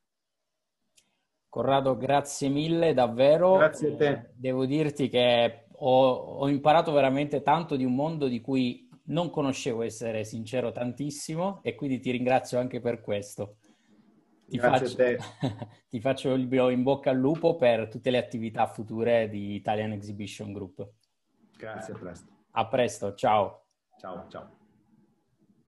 Corrado, 1.49 1.97
grazie 1.97 2.49
mille 2.49 2.95
davvero. 2.95 3.57
Grazie 3.57 3.93
a 3.93 3.97
te. 3.97 4.31
Devo 4.35 4.67
dirti 4.67 5.09
che 5.09 5.67
ho, 5.73 6.09
ho 6.11 6.49
imparato 6.49 6.93
veramente 6.93 7.43
tanto 7.43 7.77
di 7.77 7.85
un 7.85 7.95
mondo 7.95 8.29
di 8.29 8.41
cui 8.41 8.88
non 9.09 9.31
conoscevo, 9.31 9.83
essere 9.83 10.25
sincero, 10.25 10.73
tantissimo 10.73 11.61
e 11.63 11.75
quindi 11.75 12.01
ti 12.01 12.11
ringrazio 12.11 12.59
anche 12.59 12.81
per 12.81 13.01
questo. 13.01 13.59
Ti 14.49 14.59
faccio, 14.59 14.87
ti 15.89 16.01
faccio, 16.01 16.33
il 16.33 16.51
in 16.51 16.83
bocca 16.83 17.11
al 17.11 17.19
lupo 17.19 17.57
per 17.57 17.89
tutte 17.89 18.11
le 18.11 18.19
attività 18.19 18.67
future 18.67 19.29
di 19.29 19.55
Italian 19.55 19.93
Exhibition 19.93 20.53
Group. 20.53 20.89
Grazie, 21.57 21.93
a 21.93 21.99
presto. 21.99 22.33
A 22.53 22.67
presto, 22.67 23.15
ciao. 23.15 23.67
Ciao, 23.99 24.27
ciao. 24.29 24.67